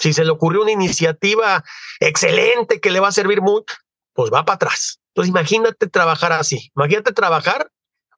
si 0.00 0.12
se 0.12 0.24
le 0.24 0.30
ocurrió 0.30 0.62
una 0.62 0.72
iniciativa 0.72 1.64
excelente 1.98 2.80
que 2.80 2.90
le 2.90 3.00
va 3.00 3.08
a 3.08 3.12
servir 3.12 3.40
mucho, 3.40 3.74
pues 4.12 4.32
va 4.32 4.44
para 4.44 4.56
atrás. 4.56 5.00
Entonces 5.08 5.30
imagínate 5.30 5.88
trabajar 5.88 6.32
así, 6.32 6.70
imagínate 6.76 7.12
trabajar 7.12 7.70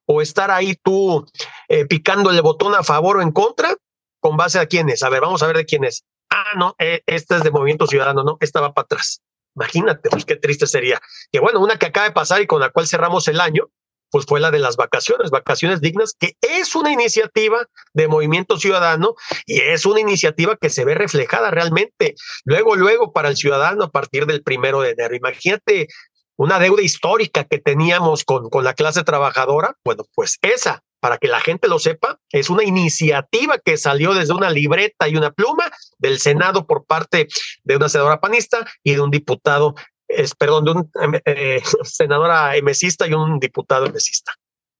o 0.05 0.21
estar 0.21 0.51
ahí 0.51 0.75
tú 0.75 1.25
eh, 1.69 1.85
picando 1.85 2.29
el 2.29 2.41
botón 2.41 2.75
a 2.75 2.83
favor 2.83 3.17
o 3.17 3.21
en 3.21 3.31
contra, 3.31 3.75
con 4.19 4.37
base 4.37 4.59
a 4.59 4.65
quién 4.65 4.89
es. 4.89 5.01
A 5.03 5.09
ver, 5.09 5.21
vamos 5.21 5.41
a 5.41 5.47
ver 5.47 5.57
de 5.57 5.65
quién 5.65 5.83
es. 5.83 6.03
Ah, 6.29 6.53
no, 6.57 6.75
eh, 6.79 7.01
esta 7.05 7.37
es 7.37 7.43
de 7.43 7.51
Movimiento 7.51 7.87
Ciudadano, 7.87 8.23
no, 8.23 8.37
esta 8.39 8.61
va 8.61 8.73
para 8.73 8.85
atrás. 8.85 9.21
Imagínate, 9.55 10.09
pues 10.09 10.25
qué 10.25 10.35
triste 10.35 10.67
sería. 10.67 10.99
Que 11.31 11.39
bueno, 11.39 11.59
una 11.59 11.77
que 11.77 11.87
acaba 11.87 12.07
de 12.07 12.13
pasar 12.13 12.41
y 12.41 12.47
con 12.47 12.61
la 12.61 12.69
cual 12.69 12.87
cerramos 12.87 13.27
el 13.27 13.39
año, 13.39 13.69
pues 14.11 14.25
fue 14.25 14.39
la 14.39 14.51
de 14.51 14.59
las 14.59 14.75
vacaciones, 14.75 15.31
vacaciones 15.31 15.81
dignas, 15.81 16.13
que 16.19 16.35
es 16.41 16.75
una 16.75 16.91
iniciativa 16.91 17.65
de 17.93 18.07
Movimiento 18.07 18.57
Ciudadano 18.57 19.15
y 19.45 19.59
es 19.61 19.85
una 19.85 20.01
iniciativa 20.01 20.57
que 20.57 20.69
se 20.69 20.85
ve 20.85 20.95
reflejada 20.95 21.49
realmente 21.49 22.15
luego, 22.43 22.75
luego 22.75 23.13
para 23.13 23.29
el 23.29 23.37
ciudadano 23.37 23.85
a 23.85 23.91
partir 23.91 24.25
del 24.25 24.43
primero 24.43 24.81
de 24.81 24.91
enero. 24.91 25.15
Imagínate 25.15 25.87
una 26.35 26.59
deuda 26.59 26.81
histórica 26.81 27.45
que 27.45 27.59
teníamos 27.59 28.23
con, 28.25 28.49
con 28.49 28.63
la 28.63 28.73
clase 28.73 29.03
trabajadora. 29.03 29.77
Bueno, 29.85 30.03
pues 30.13 30.37
esa 30.41 30.83
para 31.01 31.17
que 31.17 31.27
la 31.27 31.41
gente 31.41 31.67
lo 31.67 31.79
sepa, 31.79 32.19
es 32.31 32.49
una 32.49 32.63
iniciativa 32.63 33.57
que 33.57 33.75
salió 33.75 34.13
desde 34.13 34.33
una 34.33 34.51
libreta 34.51 35.09
y 35.09 35.17
una 35.17 35.31
pluma 35.31 35.69
del 35.97 36.19
Senado 36.19 36.65
por 36.65 36.85
parte 36.85 37.27
de 37.63 37.75
una 37.75 37.89
senadora 37.89 38.21
panista 38.21 38.65
y 38.83 38.93
de 38.93 39.01
un 39.01 39.09
diputado, 39.09 39.73
es, 40.07 40.35
perdón, 40.35 40.65
de 40.65 40.71
un 40.71 40.89
eh, 41.25 41.61
senadora 41.83 42.55
emesista 42.55 43.07
y 43.07 43.13
un 43.13 43.39
diputado 43.39 43.87
emesista. 43.87 44.31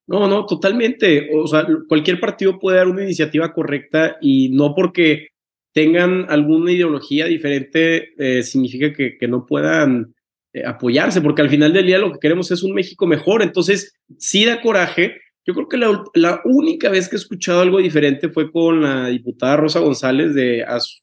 No, 0.08 0.28
no, 0.28 0.46
totalmente. 0.46 1.30
O 1.34 1.48
sea, 1.48 1.66
cualquier 1.88 2.20
partido 2.20 2.60
puede 2.60 2.78
dar 2.78 2.88
una 2.88 3.04
iniciativa 3.04 3.52
correcta 3.52 4.18
y 4.22 4.50
no 4.50 4.76
porque 4.76 5.30
tengan 5.74 6.26
alguna 6.30 6.72
ideología 6.72 7.26
diferente 7.26 8.10
eh, 8.18 8.44
significa 8.44 8.94
que, 8.94 9.18
que, 9.18 9.28
no 9.28 9.46
puedan 9.46 10.14
eh, 10.54 10.66
apoyarse, 10.66 11.22
porque 11.22 11.42
al 11.42 11.50
final 11.50 11.72
del 11.72 11.86
día 11.86 11.98
lo 11.98 12.12
que 12.12 12.20
queremos 12.20 12.52
es 12.52 12.62
un 12.62 12.74
México 12.74 13.08
mejor. 13.08 13.42
Entonces, 13.42 13.94
sí 14.18 14.46
da 14.46 14.62
coraje 14.62 15.16
yo 15.46 15.54
creo 15.54 15.68
que 15.68 15.78
la, 15.78 16.42
única 16.46 16.90
vez 16.90 17.10
que 17.10 17.16
he 17.16 17.20
escuchado 17.20 17.62
algo 17.62 17.80
diferente 17.80 18.30
fue 18.30 18.52
con 18.52 18.82
la 18.82 19.08
diputada 19.08 19.58
Rosa 19.58 19.80
González, 19.80 20.36
de, 20.36 20.60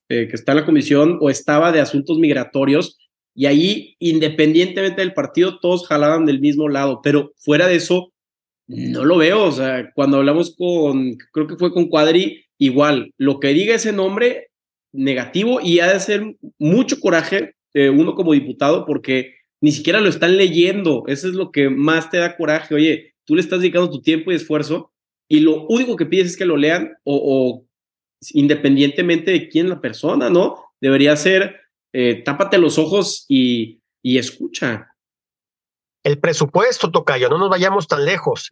eh, 0.09 0.29
que 0.29 0.35
está 0.37 0.53
en 0.53 0.59
la 0.59 0.66
comisión 0.66 1.18
o 1.20 1.29
estaba 1.31 1.72
de 1.72 1.81
asuntos 1.81 2.18
migratorios, 2.18 2.98
y 3.35 3.46
ahí, 3.46 3.96
independientemente 4.01 5.01
del 5.01 5.14
partido, 5.14 5.61
todos 5.61 5.87
jalaban 5.87 6.27
del 6.27 6.40
mismo 6.40 6.68
lado, 6.68 7.01
pero 7.03 7.33
fuera 7.37 7.68
de 7.68 7.77
eso, 7.77 8.12
no 8.66 9.05
lo 9.05 9.16
veo. 9.16 9.44
O 9.44 9.53
sea, 9.53 9.92
cuando 9.94 10.18
hablamos 10.18 10.57
con, 10.57 11.16
creo 11.33 11.46
que 11.46 11.57
fue 11.57 11.72
con 11.72 11.88
Cuadri, 11.88 12.44
igual, 12.59 13.12
lo 13.16 13.38
que 13.38 13.48
diga 13.48 13.74
ese 13.74 13.92
nombre, 13.92 14.48
negativo, 14.92 15.61
y 15.61 15.81
ha 15.81 15.92
de 15.92 16.01
ser 16.01 16.37
mucho 16.59 16.98
coraje 17.01 17.55
eh, 17.74 17.90
uno 17.90 18.14
como 18.14 18.33
diputado, 18.33 18.85
porque 18.85 19.35
ni 19.61 19.72
siquiera 19.72 20.01
lo 20.01 20.09
están 20.09 20.37
leyendo. 20.37 21.05
Eso 21.07 21.29
es 21.29 21.35
lo 21.35 21.53
que 21.53 21.70
más 21.70 22.11
te 22.11 22.18
da 22.18 22.37
coraje. 22.37 22.74
Oye, 22.74 23.14
tú 23.28 23.34
le 23.34 23.42
estás 23.42 23.60
dedicando 23.60 23.90
tu 23.90 24.00
tiempo 24.00 24.32
y 24.32 24.36
esfuerzo 24.36 24.90
y 25.28 25.40
lo 25.40 25.66
único 25.66 25.96
que 25.96 26.06
pides 26.06 26.28
es 26.28 26.36
que 26.36 26.46
lo 26.46 26.56
lean 26.56 26.96
o, 27.04 27.66
independientemente 28.32 29.30
de 29.30 29.48
quién 29.50 29.68
la 29.68 29.82
persona, 29.82 30.30
¿no? 30.30 30.72
Debería 30.80 31.14
ser 31.14 31.60
eh, 31.92 32.22
tápate 32.24 32.56
los 32.56 32.78
ojos 32.78 33.26
y, 33.28 33.82
y 34.02 34.16
escucha. 34.16 34.94
El 36.02 36.18
presupuesto, 36.18 36.90
Tocayo, 36.90 37.28
no 37.28 37.36
nos 37.36 37.50
vayamos 37.50 37.86
tan 37.86 38.06
lejos. 38.06 38.48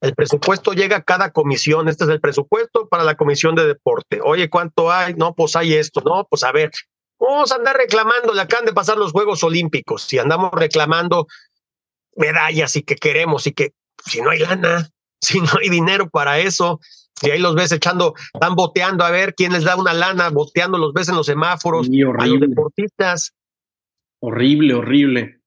El 0.00 0.14
presupuesto 0.14 0.74
llega 0.74 0.98
a 0.98 1.02
cada 1.02 1.32
comisión. 1.32 1.88
Este 1.88 2.04
es 2.04 2.10
el 2.10 2.20
presupuesto 2.20 2.88
para 2.88 3.02
la 3.02 3.16
comisión 3.16 3.56
de 3.56 3.66
deporte. 3.66 4.20
Oye, 4.22 4.48
¿cuánto 4.48 4.92
hay? 4.92 5.14
No, 5.14 5.34
pues 5.34 5.56
hay 5.56 5.74
esto. 5.74 6.02
No, 6.04 6.24
pues 6.30 6.44
a 6.44 6.52
ver, 6.52 6.70
vamos 7.18 7.50
a 7.50 7.56
andar 7.56 7.76
reclamando. 7.76 8.32
Le 8.32 8.42
acaban 8.42 8.64
de 8.64 8.72
pasar 8.72 8.96
los 8.96 9.10
Juegos 9.10 9.42
Olímpicos 9.42 10.10
y 10.12 10.18
andamos 10.18 10.52
reclamando 10.52 11.26
medallas 12.14 12.76
y 12.76 12.82
que 12.82 12.94
queremos 12.94 13.46
y 13.48 13.52
que 13.52 13.72
si 14.04 14.20
no 14.20 14.30
hay 14.30 14.40
lana, 14.40 14.90
si 15.20 15.40
no 15.40 15.48
hay 15.60 15.68
dinero 15.68 16.08
para 16.08 16.38
eso, 16.38 16.80
y 17.22 17.30
ahí 17.30 17.38
los 17.38 17.54
ves 17.54 17.72
echando, 17.72 18.14
están 18.32 18.54
boteando 18.54 19.04
a 19.04 19.10
ver 19.10 19.34
quién 19.34 19.52
les 19.52 19.64
da 19.64 19.76
una 19.76 19.92
lana, 19.92 20.30
boteando 20.30 20.78
los 20.78 20.92
ves 20.92 21.08
en 21.08 21.16
los 21.16 21.26
semáforos 21.26 21.88
a 22.18 22.26
los 22.26 22.40
deportistas. 22.40 23.34
Horrible, 24.20 24.74
horrible. 24.74 25.40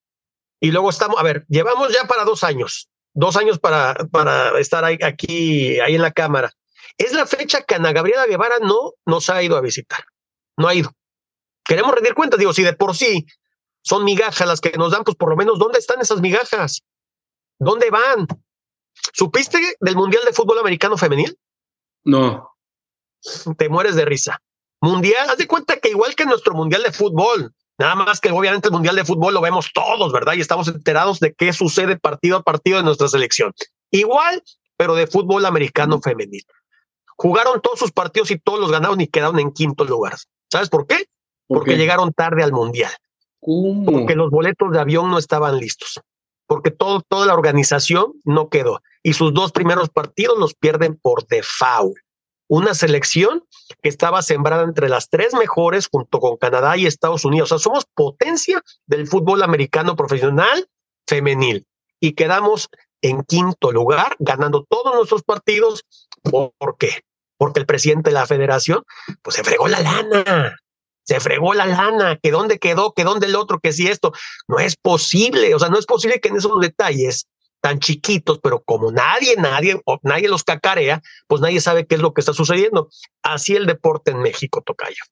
Y 0.59 0.71
luego 0.71 0.89
estamos, 0.89 1.19
a 1.19 1.23
ver, 1.23 1.45
llevamos 1.49 1.91
ya 1.93 2.07
para 2.07 2.23
dos 2.23 2.43
años, 2.43 2.89
dos 3.13 3.35
años 3.37 3.59
para, 3.59 3.95
para 4.11 4.57
estar 4.59 4.85
ahí, 4.85 4.97
aquí, 5.03 5.79
ahí 5.79 5.95
en 5.95 6.01
la 6.01 6.11
Cámara. 6.11 6.51
Es 6.97 7.13
la 7.13 7.25
fecha 7.25 7.61
que 7.61 7.75
Ana 7.75 7.91
Gabriela 7.91 8.27
Guevara 8.27 8.59
no 8.59 8.93
nos 9.05 9.29
ha 9.29 9.41
ido 9.41 9.57
a 9.57 9.61
visitar, 9.61 10.05
no 10.57 10.67
ha 10.67 10.75
ido. 10.75 10.91
Queremos 11.65 11.93
rendir 11.93 12.13
cuentas, 12.13 12.39
digo, 12.39 12.53
si 12.53 12.63
de 12.63 12.73
por 12.73 12.95
sí 12.95 13.25
son 13.81 14.05
migajas 14.05 14.47
las 14.47 14.61
que 14.61 14.77
nos 14.77 14.91
dan, 14.91 15.03
pues 15.03 15.17
por 15.17 15.29
lo 15.29 15.35
menos, 15.35 15.59
¿dónde 15.59 15.79
están 15.79 15.99
esas 16.01 16.21
migajas? 16.21 16.83
¿Dónde 17.59 17.89
van? 17.89 18.27
¿Supiste 19.13 19.59
del 19.79 19.95
Mundial 19.95 20.23
de 20.25 20.33
Fútbol 20.33 20.59
Americano 20.59 20.97
Femenil? 20.97 21.37
No. 22.03 22.51
Te 23.57 23.69
mueres 23.69 23.95
de 23.95 24.05
risa. 24.05 24.41
Mundial, 24.81 25.29
haz 25.29 25.37
de 25.37 25.47
cuenta 25.47 25.77
que 25.77 25.89
igual 25.89 26.15
que 26.15 26.25
nuestro 26.25 26.53
Mundial 26.53 26.83
de 26.83 26.91
Fútbol, 26.91 27.53
nada 27.77 27.95
más 27.95 28.19
que 28.19 28.31
obviamente 28.31 28.67
el 28.67 28.73
Mundial 28.73 28.95
de 28.95 29.05
Fútbol 29.05 29.33
lo 29.33 29.41
vemos 29.41 29.71
todos, 29.73 30.11
¿verdad? 30.11 30.33
Y 30.33 30.41
estamos 30.41 30.67
enterados 30.67 31.19
de 31.19 31.33
qué 31.33 31.53
sucede 31.53 31.97
partido 31.97 32.37
a 32.37 32.43
partido 32.43 32.79
en 32.79 32.85
nuestra 32.85 33.07
selección. 33.07 33.53
Igual, 33.91 34.43
pero 34.75 34.95
de 34.95 35.07
fútbol 35.07 35.45
americano 35.45 36.01
femenil. 36.01 36.43
Jugaron 37.15 37.61
todos 37.61 37.79
sus 37.79 37.91
partidos 37.91 38.31
y 38.31 38.39
todos 38.39 38.59
los 38.59 38.71
ganaron 38.71 38.99
y 38.99 39.07
quedaron 39.07 39.39
en 39.39 39.51
quinto 39.51 39.85
lugar. 39.85 40.17
¿Sabes 40.51 40.69
por 40.69 40.87
qué? 40.87 41.05
Porque 41.47 41.77
llegaron 41.77 42.11
tarde 42.11 42.43
al 42.43 42.51
Mundial. 42.51 42.91
¿Cómo? 43.39 43.85
Porque 43.85 44.15
los 44.15 44.31
boletos 44.31 44.71
de 44.71 44.79
avión 44.79 45.09
no 45.11 45.17
estaban 45.17 45.57
listos 45.57 46.01
porque 46.47 46.71
todo, 46.71 47.01
toda 47.01 47.25
la 47.25 47.33
organización 47.33 48.13
no 48.25 48.49
quedó. 48.49 48.81
Y 49.01 49.13
sus 49.13 49.33
dos 49.33 49.51
primeros 49.51 49.89
partidos 49.89 50.37
los 50.37 50.53
pierden 50.53 50.97
por 51.01 51.27
default. 51.27 51.97
Una 52.47 52.73
selección 52.73 53.43
que 53.81 53.89
estaba 53.89 54.21
sembrada 54.21 54.63
entre 54.63 54.89
las 54.89 55.09
tres 55.09 55.33
mejores 55.33 55.87
junto 55.91 56.19
con 56.19 56.37
Canadá 56.37 56.77
y 56.77 56.85
Estados 56.85 57.25
Unidos. 57.25 57.51
O 57.51 57.57
sea, 57.57 57.63
somos 57.63 57.85
potencia 57.95 58.61
del 58.85 59.07
fútbol 59.07 59.43
americano 59.43 59.95
profesional 59.95 60.67
femenil. 61.07 61.65
Y 61.99 62.13
quedamos 62.13 62.69
en 63.01 63.23
quinto 63.23 63.71
lugar, 63.71 64.15
ganando 64.19 64.65
todos 64.67 64.93
nuestros 64.95 65.23
partidos. 65.23 65.85
¿Por 66.23 66.77
qué? 66.77 67.01
Porque 67.37 67.59
el 67.59 67.65
presidente 67.65 68.09
de 68.09 68.15
la 68.15 68.27
federación, 68.27 68.83
pues 69.21 69.35
se 69.35 69.43
fregó 69.43 69.67
la 69.67 69.79
lana 69.79 70.57
se 71.03 71.19
fregó 71.19 71.53
la 71.53 71.65
lana, 71.65 72.17
que 72.21 72.31
dónde 72.31 72.59
quedó, 72.59 72.93
que 72.93 73.03
dónde 73.03 73.27
el 73.27 73.35
otro, 73.35 73.59
que 73.59 73.73
si 73.73 73.87
esto. 73.87 74.13
No 74.47 74.59
es 74.59 74.75
posible, 74.75 75.53
o 75.55 75.59
sea, 75.59 75.69
no 75.69 75.77
es 75.77 75.85
posible 75.85 76.19
que 76.19 76.29
en 76.29 76.37
esos 76.37 76.59
detalles 76.59 77.27
tan 77.61 77.79
chiquitos, 77.79 78.39
pero 78.43 78.61
como 78.61 78.91
nadie, 78.91 79.35
nadie, 79.37 79.81
nadie 80.01 80.27
los 80.27 80.43
cacarea, 80.43 81.01
pues 81.27 81.41
nadie 81.41 81.61
sabe 81.61 81.85
qué 81.85 81.95
es 81.95 82.01
lo 82.01 82.13
que 82.13 82.19
está 82.19 82.33
sucediendo. 82.33 82.89
Así 83.21 83.55
el 83.55 83.65
deporte 83.65 84.11
en 84.11 84.19
México, 84.19 84.61
Tocayo. 84.65 85.03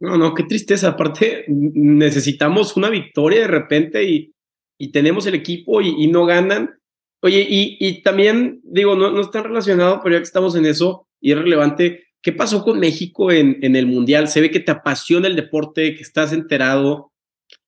No, 0.00 0.18
no, 0.18 0.34
qué 0.34 0.42
tristeza. 0.42 0.88
Aparte, 0.88 1.46
necesitamos 1.48 2.76
una 2.76 2.90
victoria 2.90 3.40
de 3.40 3.46
repente 3.46 4.04
y, 4.04 4.34
y 4.78 4.92
tenemos 4.92 5.26
el 5.26 5.34
equipo 5.34 5.80
y, 5.80 6.04
y 6.04 6.08
no 6.08 6.26
ganan. 6.26 6.78
Oye, 7.22 7.46
y, 7.48 8.02
también, 8.02 8.60
digo, 8.64 8.94
no, 8.96 9.10
no 9.10 9.22
está 9.22 9.42
relacionado, 9.42 10.00
pero 10.02 10.14
ya 10.14 10.18
que 10.18 10.24
estamos 10.24 10.54
en 10.56 10.66
eso, 10.66 11.08
y 11.22 11.32
es 11.32 11.38
relevante, 11.38 12.04
¿qué 12.24 12.32
pasó 12.32 12.64
con 12.64 12.80
México 12.80 13.30
en, 13.30 13.76
el 13.76 13.86
Mundial? 13.86 14.28
Se 14.28 14.40
ve 14.40 14.50
que 14.50 14.58
te 14.58 14.72
apasiona 14.72 15.28
el 15.28 15.36
deporte, 15.36 15.94
que 15.94 16.02
estás 16.02 16.32
enterado. 16.32 17.12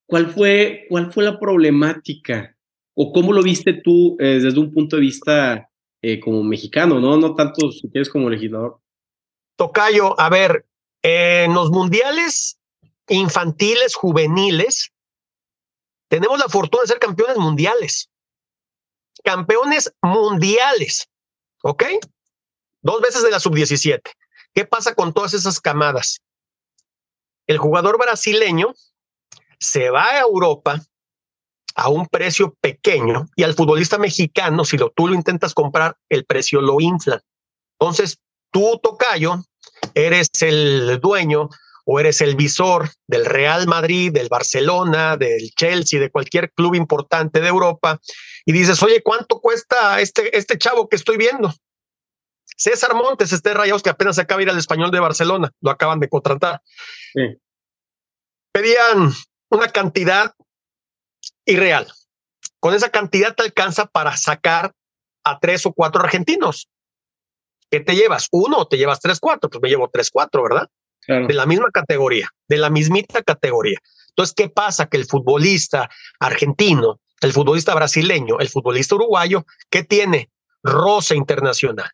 ¿Cuál 0.07 0.31
fue, 0.31 0.87
cuál 0.89 1.13
fue 1.13 1.23
la 1.23 1.39
problemática? 1.39 2.57
¿O 2.95 3.13
cómo 3.13 3.33
lo 3.33 3.43
viste 3.43 3.73
tú 3.73 4.17
eh, 4.19 4.39
desde 4.41 4.59
un 4.59 4.73
punto 4.73 4.95
de 4.95 5.03
vista 5.03 5.69
eh, 6.01 6.19
como 6.19 6.43
mexicano, 6.43 6.99
no? 6.99 7.17
No 7.17 7.35
tanto 7.35 7.71
si 7.71 7.87
quieres 7.89 8.09
como 8.09 8.31
legislador. 8.31 8.79
Tocayo, 9.55 10.19
a 10.19 10.29
ver, 10.29 10.65
en 11.03 11.53
los 11.53 11.69
mundiales 11.69 12.59
infantiles, 13.09 13.93
juveniles, 13.93 14.91
tenemos 16.09 16.39
la 16.39 16.47
fortuna 16.49 16.81
de 16.81 16.87
ser 16.87 16.99
campeones 16.99 17.37
mundiales. 17.37 18.09
Campeones 19.23 19.93
mundiales. 20.01 21.07
¿Ok? 21.61 21.83
Dos 22.81 23.01
veces 23.01 23.21
de 23.21 23.29
la 23.29 23.39
sub-17. 23.39 24.01
¿Qué 24.57 24.65
pasa 24.65 24.95
con 24.95 25.13
todas 25.13 25.35
esas 25.35 25.61
camadas? 25.61 26.23
El 27.45 27.59
jugador 27.59 27.99
brasileño 27.99 28.73
se 29.59 29.91
va 29.91 30.05
a 30.05 30.21
Europa 30.21 30.81
a 31.75 31.89
un 31.89 32.07
precio 32.07 32.55
pequeño 32.59 33.27
y 33.35 33.43
al 33.43 33.53
futbolista 33.53 33.99
mexicano, 33.99 34.65
si 34.65 34.79
lo, 34.79 34.89
tú 34.89 35.09
lo 35.09 35.13
intentas 35.13 35.53
comprar, 35.53 35.95
el 36.09 36.25
precio 36.25 36.59
lo 36.59 36.81
infla. 36.81 37.21
Entonces, 37.79 38.17
tú, 38.49 38.79
Tocayo, 38.81 39.43
eres 39.93 40.29
el 40.41 40.99
dueño 41.01 41.49
o 41.85 41.99
eres 41.99 42.21
el 42.21 42.35
visor 42.35 42.89
del 43.05 43.27
Real 43.27 43.67
Madrid, 43.67 44.11
del 44.11 44.27
Barcelona, 44.27 45.17
del 45.17 45.51
Chelsea, 45.51 45.99
de 45.99 46.09
cualquier 46.09 46.51
club 46.53 46.73
importante 46.73 47.41
de 47.41 47.47
Europa, 47.47 47.99
y 48.43 48.53
dices, 48.53 48.81
oye, 48.81 49.03
¿cuánto 49.03 49.39
cuesta 49.39 50.01
este, 50.01 50.35
este 50.35 50.57
chavo 50.57 50.89
que 50.89 50.95
estoy 50.95 51.17
viendo? 51.17 51.53
César 52.57 52.95
Montes, 52.95 53.31
este 53.31 53.53
Rayados 53.53 53.83
que 53.83 53.91
apenas 53.91 54.17
acaba 54.17 54.39
de 54.39 54.43
ir 54.43 54.49
al 54.49 54.57
español 54.57 54.91
de 54.91 54.99
Barcelona, 54.99 55.51
lo 55.61 55.71
acaban 55.71 55.99
de 55.99 56.09
contratar. 56.09 56.61
Pedían 58.51 59.13
una 59.49 59.67
cantidad 59.69 60.33
irreal. 61.45 61.87
Con 62.59 62.73
esa 62.73 62.89
cantidad 62.89 63.35
te 63.35 63.43
alcanza 63.43 63.85
para 63.85 64.17
sacar 64.17 64.73
a 65.23 65.39
tres 65.39 65.65
o 65.65 65.73
cuatro 65.73 66.01
argentinos. 66.01 66.67
¿Qué 67.69 67.79
te 67.79 67.95
llevas? 67.95 68.27
¿Uno 68.31 68.57
o 68.57 68.67
te 68.67 68.77
llevas 68.77 68.99
tres, 68.99 69.19
cuatro? 69.19 69.49
Pues 69.49 69.61
me 69.61 69.69
llevo 69.69 69.89
tres, 69.91 70.09
cuatro, 70.09 70.43
¿verdad? 70.43 70.69
De 71.07 71.33
la 71.33 71.45
misma 71.45 71.69
categoría, 71.71 72.29
de 72.47 72.57
la 72.57 72.69
mismita 72.69 73.21
categoría. 73.21 73.79
Entonces, 74.09 74.33
¿qué 74.35 74.49
pasa? 74.49 74.87
Que 74.87 74.97
el 74.97 75.05
futbolista 75.05 75.89
argentino, 76.19 76.99
el 77.21 77.33
futbolista 77.33 77.75
brasileño, 77.75 78.39
el 78.39 78.49
futbolista 78.49 78.95
uruguayo, 78.95 79.45
¿qué 79.69 79.83
tiene? 79.83 80.31
Roce 80.63 81.15
internacional. 81.15 81.89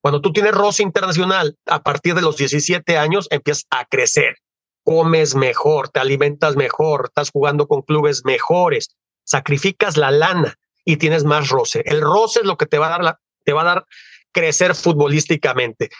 Cuando 0.00 0.20
tú 0.20 0.32
tienes 0.32 0.52
roce 0.52 0.82
internacional, 0.82 1.56
a 1.66 1.82
partir 1.82 2.14
de 2.14 2.22
los 2.22 2.36
17 2.36 2.96
años 2.96 3.28
empiezas 3.30 3.66
a 3.70 3.84
crecer 3.84 4.36
comes 4.84 5.34
mejor, 5.34 5.88
te 5.88 6.00
alimentas 6.00 6.56
mejor, 6.56 7.06
estás 7.08 7.30
jugando 7.30 7.66
con 7.66 7.82
clubes 7.82 8.24
mejores, 8.24 8.96
sacrificas 9.24 9.96
la 9.96 10.10
lana 10.10 10.56
y 10.84 10.96
tienes 10.96 11.24
más 11.24 11.48
roce. 11.48 11.82
El 11.86 12.00
roce 12.00 12.40
es 12.40 12.46
lo 12.46 12.56
que 12.56 12.66
te 12.66 12.78
va 12.78 12.86
a 12.86 12.90
dar 12.90 13.04
la, 13.04 13.20
te 13.44 13.52
va 13.52 13.62
a 13.62 13.66
dar 13.66 13.86
crecer 14.32 14.74
futbolísticamente. 14.74 15.90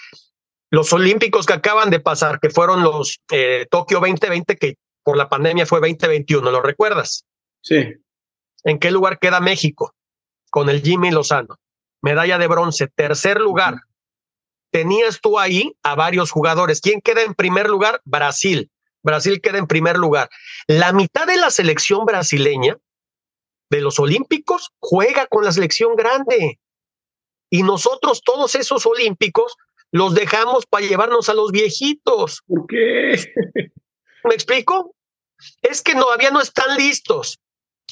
Los 0.71 0.93
olímpicos 0.93 1.47
que 1.47 1.53
acaban 1.53 1.91
de 1.91 2.01
pasar, 2.01 2.39
que 2.41 2.51
fueron 2.51 2.83
los 2.83 3.21
eh, 3.31 3.67
Tokio 3.71 3.99
2020, 4.01 4.57
que 4.57 4.77
por 5.03 5.17
la 5.17 5.29
pandemia 5.29 5.67
fue 5.67 5.81
2021, 5.81 6.51
¿lo 6.51 6.63
recuerdas? 6.63 7.25
Sí. 7.63 7.95
¿En 8.65 8.79
qué 8.79 8.91
lugar 8.91 9.19
queda 9.19 9.41
México? 9.41 9.95
Con 10.51 10.69
el 10.69 10.83
Jimmy 10.83 11.11
Lozano. 11.11 11.59
Medalla 12.03 12.39
de 12.39 12.47
bronce, 12.47 12.89
tercer 12.89 13.41
lugar. 13.41 13.81
Tenías 14.71 15.21
tú 15.21 15.39
ahí 15.39 15.75
a 15.83 15.95
varios 15.95 16.31
jugadores. 16.31 16.81
¿Quién 16.81 17.01
queda 17.01 17.23
en 17.23 17.35
primer 17.35 17.69
lugar? 17.69 18.01
Brasil. 18.05 18.71
Brasil 19.03 19.41
queda 19.41 19.59
en 19.59 19.67
primer 19.67 19.97
lugar. 19.97 20.29
La 20.67 20.93
mitad 20.93 21.27
de 21.27 21.37
la 21.37 21.51
selección 21.51 22.05
brasileña 22.05 22.77
de 23.71 23.81
los 23.81 23.99
Olímpicos 23.99 24.71
juega 24.79 25.27
con 25.27 25.45
la 25.45 25.53
selección 25.53 25.97
grande. 25.97 26.59
Y 27.51 27.63
nosotros, 27.63 28.23
todos 28.23 28.55
esos 28.55 28.87
Olímpicos, 28.87 29.57
los 29.91 30.15
dejamos 30.15 30.67
para 30.67 30.87
llevarnos 30.87 31.29
a 31.29 31.35
los 31.35 31.51
viejitos. 31.51 32.43
¿Por 32.47 32.67
qué? 32.67 33.33
¿Me 34.25 34.35
explico? 34.35 34.95
Es 35.63 35.83
que 35.83 35.95
todavía 35.95 36.31
no 36.31 36.41
están 36.41 36.77
listos. 36.77 37.41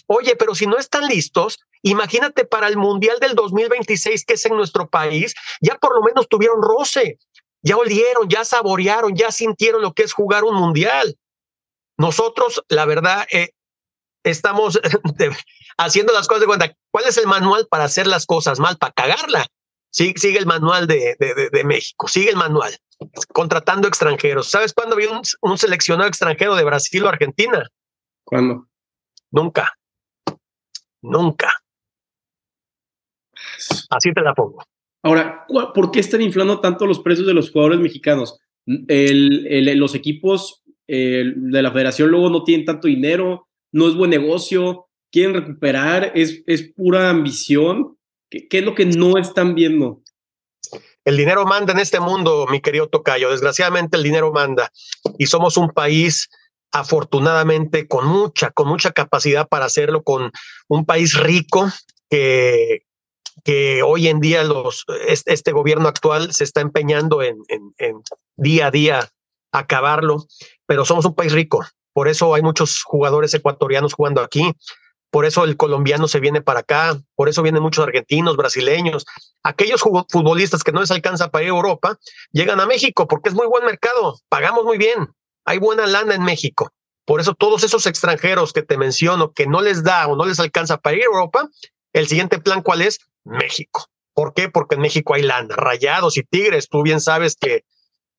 Oye, 0.09 0.37
pero 0.37 0.55
si 0.55 0.66
no 0.66 0.77
están 0.77 1.07
listos, 1.07 1.61
imagínate 1.83 2.44
para 2.44 2.66
el 2.66 2.77
Mundial 2.77 3.18
del 3.21 3.35
2026 3.35 4.25
que 4.25 4.35
es 4.35 4.44
en 4.47 4.57
nuestro 4.57 4.88
país, 4.88 5.35
ya 5.61 5.77
por 5.77 5.94
lo 5.94 6.03
menos 6.03 6.29
tuvieron 6.29 6.61
roce 6.61 7.18
ya 7.62 7.77
olieron, 7.77 8.29
ya 8.29 8.44
saborearon, 8.44 9.14
ya 9.14 9.33
sintieron 9.33 9.83
lo 9.83 9.92
que 9.92 10.03
es 10.03 10.12
jugar 10.12 10.44
un 10.44 10.55
mundial. 10.55 11.18
Nosotros, 11.97 12.62
la 12.68 12.85
verdad, 12.85 13.27
eh, 13.33 13.51
estamos 14.23 14.81
haciendo 15.77 16.12
las 16.12 16.29
cosas 16.29 16.42
de 16.42 16.47
cuenta. 16.47 16.77
¿Cuál 16.90 17.07
es 17.07 17.16
el 17.18 17.27
manual 17.27 17.66
para 17.68 17.85
hacer 17.85 18.07
las 18.07 18.27
cosas 18.27 18.61
mal, 18.61 18.77
para 18.79 18.92
cagarla? 18.92 19.47
Sí, 19.90 20.14
sigue 20.16 20.38
el 20.38 20.47
manual 20.47 20.87
de, 20.87 21.16
de, 21.18 21.64
México, 21.64 22.09
sigue 22.09 22.31
el 22.31 22.37
manual. 22.37 22.79
Contratando 23.33 23.88
extranjeros. 23.88 24.51
¿Sabes 24.51 24.75
cuándo 24.75 24.94
había 24.94 25.11
un, 25.11 25.23
un 25.40 25.59
seleccionado 25.59 26.09
extranjero 26.09 26.55
de 26.57 26.64
Brasil 26.64 27.05
o 27.05 27.09
Argentina? 27.09 27.66
¿Cuándo? 28.25 28.68
Nunca. 29.31 29.75
Nunca. 31.02 31.52
Así 33.90 34.12
te 34.12 34.20
la 34.20 34.34
pongo. 34.34 34.64
Ahora, 35.02 35.46
¿por 35.74 35.90
qué 35.90 36.00
están 36.00 36.22
inflando 36.22 36.61
tanto 36.61 36.87
los 36.87 37.00
precios 37.00 37.26
de 37.26 37.34
los 37.34 37.50
jugadores 37.50 37.80
mexicanos? 37.80 38.40
los 38.66 39.94
equipos 39.94 40.62
de 40.87 41.62
la 41.62 41.72
federación 41.72 42.11
luego 42.11 42.28
no 42.28 42.44
tienen 42.44 42.66
tanto 42.66 42.87
dinero, 42.87 43.48
no 43.72 43.88
es 43.88 43.94
buen 43.94 44.11
negocio, 44.11 44.88
quieren 45.11 45.34
recuperar, 45.34 46.12
es, 46.14 46.42
es 46.46 46.70
pura 46.74 47.11
ambición. 47.11 47.96
¿Qué, 48.30 48.46
es 48.50 48.64
lo 48.64 48.74
que 48.74 48.84
no 48.84 49.16
están 49.16 49.54
viendo? 49.54 50.02
El 51.04 51.16
dinero 51.16 51.46
manda 51.46 51.72
en 51.72 51.78
este 51.78 52.00
mundo, 52.00 52.46
mi 52.50 52.61
querido 52.61 52.88
Tocayo. 52.88 53.30
Desgraciadamente 53.30 53.96
el 53.96 54.02
dinero 54.02 54.32
manda 54.32 54.70
y 55.18 55.26
somos 55.26 55.56
un 55.56 55.70
país 55.70 56.28
afortunadamente 56.72 57.88
con 57.88 58.07
mucha, 58.07 58.50
con 58.50 58.68
mucha 58.68 58.92
capacidad 58.92 59.48
para 59.48 59.66
hacerlo, 59.66 60.02
con 60.02 60.31
un 60.68 60.85
país 60.85 61.14
rico 61.14 61.70
que, 62.11 62.83
que 63.44 63.83
hoy 63.83 64.09
en 64.09 64.20
día 64.20 64.44
los, 64.44 64.85
este, 65.07 65.52
gobierno 65.52 65.88
actual 65.88 66.33
se 66.33 66.44
está 66.44 66.61
empeñando 66.61 67.22
en, 67.22 67.38
en, 67.48 68.02
día 68.37 68.66
a 68.66 68.70
día 68.70 69.09
acabarlo, 69.52 70.26
pero 70.66 70.85
somos 70.85 71.04
un 71.04 71.14
país 71.14 71.33
rico, 71.33 71.64
por 71.92 72.09
eso 72.09 72.35
hay 72.35 72.42
muchos 72.42 72.83
jugadores 72.83 73.33
ecuatorianos 73.35 73.94
jugando 73.94 74.20
aquí, 74.20 74.52
por 75.11 75.24
eso 75.24 75.44
el 75.44 75.57
colombiano 75.57 76.07
se 76.07 76.20
viene 76.20 76.42
para 76.42 76.61
acá, 76.61 77.00
por 77.14 77.31
eso 77.31 77.42
vienen 77.42 77.62
muchos 77.62 77.87
argentinos, 77.87 78.37
brasileños, 78.37 79.07
aquellos 79.42 79.81
futbolistas 79.81 80.62
que 80.62 80.72
no 80.72 80.81
les 80.81 80.90
alcanza 80.90 81.31
para 81.31 81.44
ir 81.44 81.50
a 81.50 81.57
Europa, 81.57 81.98
llegan 82.31 82.61
a 82.61 82.66
México 82.66 83.09
porque 83.09 83.31
es 83.31 83.35
muy 83.35 83.46
buen 83.46 83.64
mercado, 83.64 84.18
pagamos 84.28 84.64
muy 84.64 84.76
bien, 84.76 85.09
hay 85.48 85.58
buena 85.58 85.87
lana 85.87 86.14
en 86.14 86.22
México. 86.22 86.72
Por 87.06 87.20
eso 87.22 87.34
todos 87.34 87.64
esos 87.64 87.87
extranjeros 87.87 88.52
que 88.52 88.62
te 88.62 88.76
menciono 88.76 89.32
que 89.32 89.46
no 89.46 89.62
les 89.62 89.82
da 89.82 90.06
o 90.06 90.14
no 90.14 90.26
les 90.26 90.38
alcanza 90.40 90.76
para 90.76 90.96
ir 90.96 91.02
a 91.02 91.06
Europa, 91.06 91.48
el 91.94 92.06
siguiente 92.06 92.38
plan 92.38 92.61
cuál 92.61 92.82
es? 92.82 92.98
México. 93.24 93.87
¿Por 94.12 94.34
qué? 94.34 94.50
Porque 94.50 94.74
en 94.74 94.82
México 94.82 95.14
hay 95.14 95.22
lana, 95.22 95.56
rayados 95.56 96.18
y 96.18 96.22
tigres. 96.22 96.68
Tú 96.68 96.82
bien 96.82 97.00
sabes 97.00 97.34
que, 97.34 97.64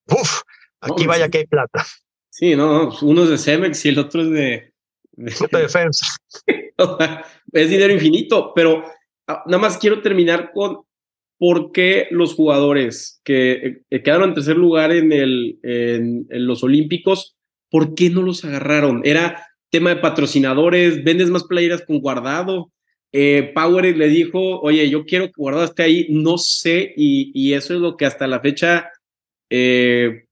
uff, 0.07 0.41
aquí 0.81 1.05
vaya 1.05 1.29
que 1.29 1.39
hay 1.39 1.45
plata. 1.45 1.85
Sí, 2.31 2.55
no, 2.55 2.89
uno 3.03 3.23
es 3.25 3.29
de 3.29 3.37
Cemex 3.37 3.85
y 3.85 3.89
el 3.89 3.99
otro 3.99 4.23
es 4.23 4.31
de... 4.31 4.73
de 5.11 5.59
defensa. 5.59 6.07
es 7.51 7.69
dinero 7.69 7.93
infinito, 7.93 8.53
pero 8.55 8.83
ah, 9.27 9.43
nada 9.45 9.61
más 9.61 9.77
quiero 9.77 10.01
terminar 10.01 10.51
con 10.51 10.81
por 11.39 11.71
qué 11.71 12.07
los 12.11 12.35
jugadores 12.35 13.19
que 13.23 13.81
eh, 13.89 14.03
quedaron 14.03 14.29
en 14.29 14.35
tercer 14.35 14.57
lugar 14.57 14.91
en, 14.91 16.27
los 16.29 16.63
Olímpicos, 16.63 17.35
¿por 17.71 17.95
qué 17.95 18.11
no 18.11 18.21
los 18.21 18.45
agarraron? 18.45 19.01
¿Era 19.05 19.47
tema 19.71 19.89
de 19.89 20.01
patrocinadores? 20.01 21.03
¿Vendes 21.03 21.31
más 21.31 21.45
playeras 21.45 21.83
con 21.83 21.99
guardado? 21.99 22.71
eh, 23.11 23.51
Power 23.53 23.97
le 23.97 24.07
dijo, 24.07 24.59
oye, 24.59 24.89
yo 24.89 25.05
quiero 25.05 25.27
que 25.27 25.33
Guardado 25.35 25.65
esté 25.65 25.83
ahí, 25.83 26.07
no 26.09 26.37
sé, 26.37 26.93
y, 26.95 27.53
eso 27.53 27.73
es 27.73 27.79
lo 27.79 27.97
que 27.97 28.05
hasta 28.05 28.27
la 28.27 28.39
fecha, 28.39 28.89
eh, 29.49 30.25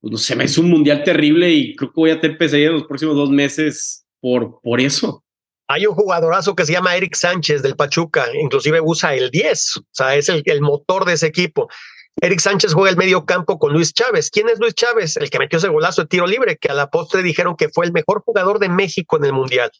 pues, 0.00 0.12
no 0.12 0.18
sé, 0.18 0.36
me 0.36 0.44
hizo 0.44 0.60
un 0.60 0.70
mundial 0.70 1.02
terrible 1.02 1.50
y 1.50 1.74
creo 1.74 1.90
que 1.90 2.00
voy 2.00 2.10
a 2.10 2.20
tener 2.20 2.38
pesadilla 2.38 2.68
en 2.68 2.74
los 2.74 2.86
próximos 2.86 3.16
dos 3.16 3.30
meses 3.30 4.06
por, 4.20 4.60
por 4.62 4.80
eso. 4.80 5.24
Hay 5.72 5.86
un 5.86 5.94
jugadorazo 5.94 6.56
que 6.56 6.66
se 6.66 6.72
llama 6.72 6.96
Eric 6.96 7.14
Sánchez 7.14 7.62
del 7.62 7.76
Pachuca, 7.76 8.26
inclusive 8.34 8.80
usa 8.82 9.14
el 9.14 9.30
10, 9.30 9.76
o 9.76 9.82
sea, 9.92 10.16
es 10.16 10.28
el, 10.28 10.60
motor 10.62 11.04
de 11.04 11.12
ese 11.12 11.28
equipo. 11.28 11.68
Eric 12.20 12.40
Sánchez 12.40 12.74
juega 12.74 12.90
el 12.90 12.96
medio 12.96 13.24
campo 13.24 13.56
con 13.56 13.72
Luis 13.72 13.94
Chávez. 13.94 14.30
¿Quién 14.32 14.48
es 14.48 14.58
Luis 14.58 14.74
Chávez? 14.74 15.16
El 15.16 15.30
que 15.30 15.38
metió 15.38 15.60
ese 15.60 15.68
golazo 15.68 16.02
de 16.02 16.08
tiro 16.08 16.26
libre, 16.26 16.56
que 16.56 16.70
a 16.70 16.74
la 16.74 16.90
postre 16.90 17.22
dijeron 17.22 17.54
que 17.54 17.68
fue 17.68 17.86
el 17.86 17.92
mejor 17.92 18.20
jugador 18.24 18.58
de 18.58 18.68
México 18.68 19.16
en 19.16 19.26
el 19.26 19.32
Mundial. 19.32 19.70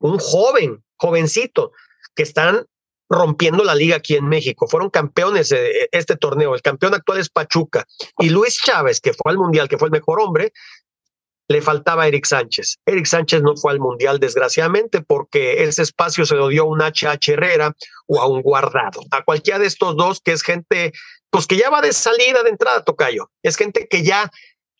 Un 0.00 0.18
joven, 0.18 0.84
jovencito, 0.98 1.72
que 2.14 2.24
están 2.24 2.66
rompiendo 3.08 3.64
la 3.64 3.74
liga 3.74 3.96
aquí 3.96 4.16
en 4.16 4.28
México. 4.28 4.68
Fueron 4.68 4.90
campeones 4.90 5.48
de 5.48 5.88
este 5.92 6.16
torneo. 6.16 6.54
El 6.54 6.60
campeón 6.60 6.92
actual 6.92 7.20
es 7.20 7.30
Pachuca. 7.30 7.86
Y 8.18 8.28
Luis 8.28 8.60
Chávez, 8.62 9.00
que 9.00 9.14
fue 9.14 9.32
al 9.32 9.38
Mundial, 9.38 9.66
que 9.66 9.78
fue 9.78 9.88
el 9.88 9.92
mejor 9.92 10.20
hombre, 10.20 10.52
le 11.48 11.62
faltaba 11.62 12.06
Eric 12.06 12.26
Sánchez. 12.26 12.78
Eric 12.84 13.06
Sánchez 13.06 13.42
no 13.42 13.56
fue 13.56 13.72
al 13.72 13.80
Mundial, 13.80 14.20
desgraciadamente, 14.20 15.00
porque 15.00 15.64
ese 15.64 15.82
espacio 15.82 16.26
se 16.26 16.34
lo 16.34 16.48
dio 16.48 16.64
a 16.64 16.66
un 16.66 16.80
HH 16.80 17.32
Herrera 17.32 17.74
o 18.06 18.20
a 18.20 18.26
un 18.26 18.42
guardado. 18.42 19.00
A 19.10 19.24
cualquiera 19.24 19.58
de 19.58 19.66
estos 19.66 19.96
dos, 19.96 20.20
que 20.20 20.32
es 20.32 20.42
gente, 20.42 20.92
pues 21.30 21.46
que 21.46 21.56
ya 21.56 21.70
va 21.70 21.80
de 21.80 21.92
salida 21.92 22.42
de 22.42 22.50
entrada, 22.50 22.84
Tocayo. 22.84 23.30
Es 23.42 23.56
gente 23.56 23.88
que 23.88 24.02
ya, 24.02 24.30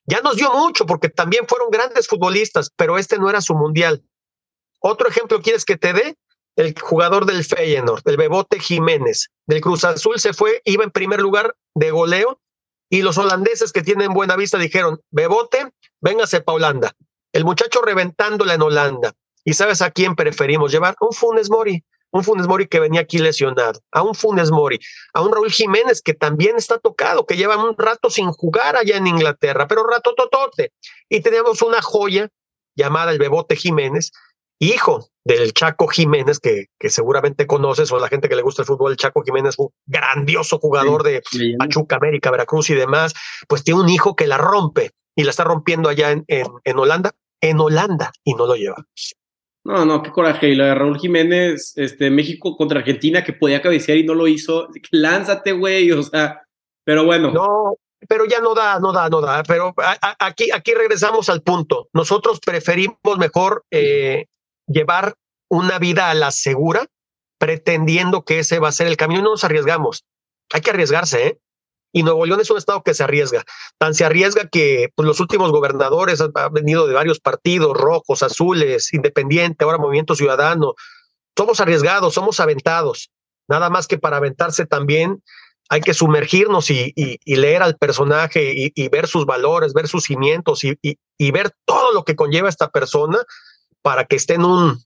ya 0.05 0.21
nos 0.21 0.37
dio 0.37 0.53
mucho, 0.53 0.85
porque 0.85 1.09
también 1.09 1.47
fueron 1.49 1.71
grandes 1.71 2.07
futbolistas, 2.07 2.71
pero 2.77 2.99
este 2.99 3.19
no 3.19 3.31
era 3.31 3.41
su 3.41 3.55
Mundial. 3.55 4.05
Otro 4.81 5.09
ejemplo, 5.09 5.41
¿quieres 5.41 5.65
que 5.65 5.79
te 5.79 5.95
dé? 5.95 6.17
El 6.55 6.79
jugador 6.79 7.25
del 7.25 7.45
Feyenoord, 7.45 8.03
el 8.07 8.17
Bebote 8.17 8.59
Jiménez, 8.61 9.29
del 9.47 9.61
Cruz 9.61 9.85
Azul 9.85 10.19
se 10.19 10.35
fue, 10.35 10.61
iba 10.65 10.85
en 10.85 10.91
primer 10.91 11.21
lugar 11.21 11.55
de 11.75 11.93
goleo 11.93 12.41
y 12.91 13.03
los 13.03 13.19
holandeses 13.19 13.73
que 13.73 13.83
tienen 13.83 14.13
buena 14.13 14.37
vista 14.37 14.59
dijeron, 14.59 15.01
Bebote, 15.11 15.71
véngase 16.01 16.41
pa' 16.41 16.53
Holanda. 16.53 16.93
El 17.33 17.45
muchacho 17.45 17.83
reventándola 17.83 18.55
en 18.55 18.63
Holanda. 18.63 19.13
¿Y 19.45 19.55
sabes 19.55 19.83
a 19.83 19.91
quién 19.91 20.17
preferimos 20.17 20.73
llevar? 20.73 20.97
Un 21.01 21.13
Funes 21.13 21.51
Mori. 21.51 21.85
Un 22.11 22.25
Funes 22.25 22.47
Mori 22.47 22.67
que 22.67 22.81
venía 22.81 23.03
aquí 23.03 23.19
lesionado. 23.19 23.81
A 23.93 24.03
un 24.03 24.15
Funes 24.15 24.51
Mori. 24.51 24.81
A 25.13 25.21
un 25.21 25.33
Raúl 25.33 25.51
Jiménez 25.51 26.01
que 26.01 26.15
también 26.15 26.57
está 26.57 26.79
tocado, 26.79 27.27
que 27.27 27.37
lleva 27.37 27.63
un 27.63 27.77
rato 27.77 28.09
sin 28.09 28.31
jugar 28.33 28.77
allá 28.77 28.97
en 28.97 29.07
Inglaterra, 29.07 29.69
pero 29.69 29.87
rato 29.87 30.15
totote. 30.15 30.73
Y 31.11 31.21
tenemos 31.21 31.61
una 31.61 31.83
joya 31.83 32.29
llamada 32.75 33.13
el 33.13 33.19
Bebote 33.19 33.57
Jiménez, 33.57 34.13
hijo 34.59 35.09
del 35.25 35.53
Chaco 35.53 35.89
Jiménez, 35.89 36.39
que, 36.41 36.67
que, 36.79 36.91
seguramente 36.91 37.47
conoces, 37.47 37.93
o 37.93 37.99
la 37.99 38.09
gente 38.09 38.29
que 38.29 38.37
le 38.37 38.43
gusta 38.43 38.63
el 38.63 38.67
fútbol, 38.67 38.93
el 38.93 38.97
Chaco 38.97 39.23
Jiménez, 39.23 39.55
un 39.59 39.69
grandioso 39.87 40.59
jugador 40.59 41.03
de 41.03 41.23
Pachuca, 41.59 41.97
América, 41.97 42.31
Veracruz 42.31 42.71
y 42.71 42.75
demás, 42.75 43.15
pues 43.47 43.63
tiene 43.63 43.81
un 43.81 43.89
hijo 43.89 44.17
que 44.17 44.27
la 44.27 44.39
rompe 44.39 44.93
y 45.15 45.25
la 45.25 45.31
está 45.31 45.45
rompiendo 45.45 45.89
allá 45.89 46.13
en, 46.13 46.25
en, 46.27 46.79
Holanda, 46.79 47.13
en 47.41 47.61
Holanda, 47.61 48.13
y 48.25 48.35
no 48.35 48.47
lo 48.47 48.55
lleva. 48.55 48.87
No, 49.65 49.85
no, 49.85 50.03
qué 50.03 50.11
coraje. 50.11 50.49
Y 50.49 50.55
la 50.55 50.67
de 50.67 50.75
Raúl 50.77 50.99
Jiménez, 50.99 51.75
este, 51.77 52.09
México 52.09 52.57
contra 52.57 52.79
Argentina, 52.79 53.23
que 53.23 53.35
podía 53.35 53.61
cabecear 53.61 53.99
y 53.99 54.05
no 54.05 54.15
lo 54.15 54.29
hizo. 54.29 54.69
Lánzate, 54.93 55.53
güey, 55.53 55.91
o 55.93 56.03
sea, 56.03 56.43
pero 56.85 57.05
bueno. 57.05 57.31
No, 57.33 57.75
pero 58.09 58.25
ya 58.25 58.41
no 58.41 58.55
da, 58.55 58.79
no 58.81 58.93
da, 58.93 59.11
no 59.11 59.21
da. 59.21 59.43
Pero 59.43 59.75
aquí, 60.21 60.51
aquí 60.53 60.73
regresamos 60.73 61.29
al 61.29 61.43
punto. 61.43 61.89
Nosotros 61.93 62.41
preferimos 62.41 63.19
mejor 63.19 63.65
eh, 63.71 64.27
llevar 64.69 65.15
una 65.49 65.79
vida 65.79 66.11
a 66.11 66.15
la 66.15 66.31
segura, 66.31 66.87
pretendiendo 67.39 68.23
que 68.23 68.41
ese 68.41 68.59
va 68.59 68.69
a 68.69 68.73
ser 68.73 68.87
el 68.87 68.97
camino. 68.97 69.23
No 69.23 69.31
nos 69.31 69.45
arriesgamos. 69.45 70.05
Hay 70.53 70.61
que 70.61 70.71
arriesgarse, 70.71 71.27
¿eh? 71.27 71.39
Y 71.93 72.03
Nuevo 72.03 72.27
León 72.27 72.41
es 72.41 72.51
un 72.51 72.59
estado 72.59 72.83
que 72.83 72.93
se 72.93 73.03
arriesga. 73.03 73.45
Tan 73.79 73.95
se 73.95 74.05
arriesga 74.05 74.47
que 74.47 74.91
pues, 74.95 75.07
los 75.07 75.21
últimos 75.21 75.51
gobernadores 75.51 76.21
han, 76.21 76.33
venido 76.53 76.87
de 76.87 76.95
varios 76.95 77.19
partidos, 77.19 77.77
rojos, 77.77 78.23
azules, 78.23 78.93
independiente, 78.93 79.65
ahora 79.65 79.79
Movimiento 79.79 80.15
Ciudadano. 80.15 80.75
Somos 81.37 81.61
arriesgados, 81.61 82.13
somos 82.15 82.41
aventados. 82.41 83.11
Nada 83.49 83.71
más 83.71 83.87
que 83.87 83.97
para 83.97 84.19
aventarse 84.19 84.67
también 84.67 85.23
hay 85.71 85.81
que 85.81 85.95
sumergirnos 85.95 86.71
y, 86.71 86.93
leer 87.25 87.63
al 87.63 87.77
personaje 87.77 88.53
y, 88.55 88.89
ver 88.89 89.07
sus 89.07 89.25
valores, 89.27 89.73
ver 89.73 89.89
sus 89.89 90.05
cimientos 90.05 90.63
y, 90.65 91.31
ver 91.31 91.53
todo 91.65 91.93
lo 91.93 92.05
que 92.05 92.17
conlleva 92.17 92.49
esta 92.49 92.71
persona 92.71 93.19
para 93.83 94.05
que 94.05 94.17
esté 94.17 94.35
en 94.35 94.45
un, 94.45 94.79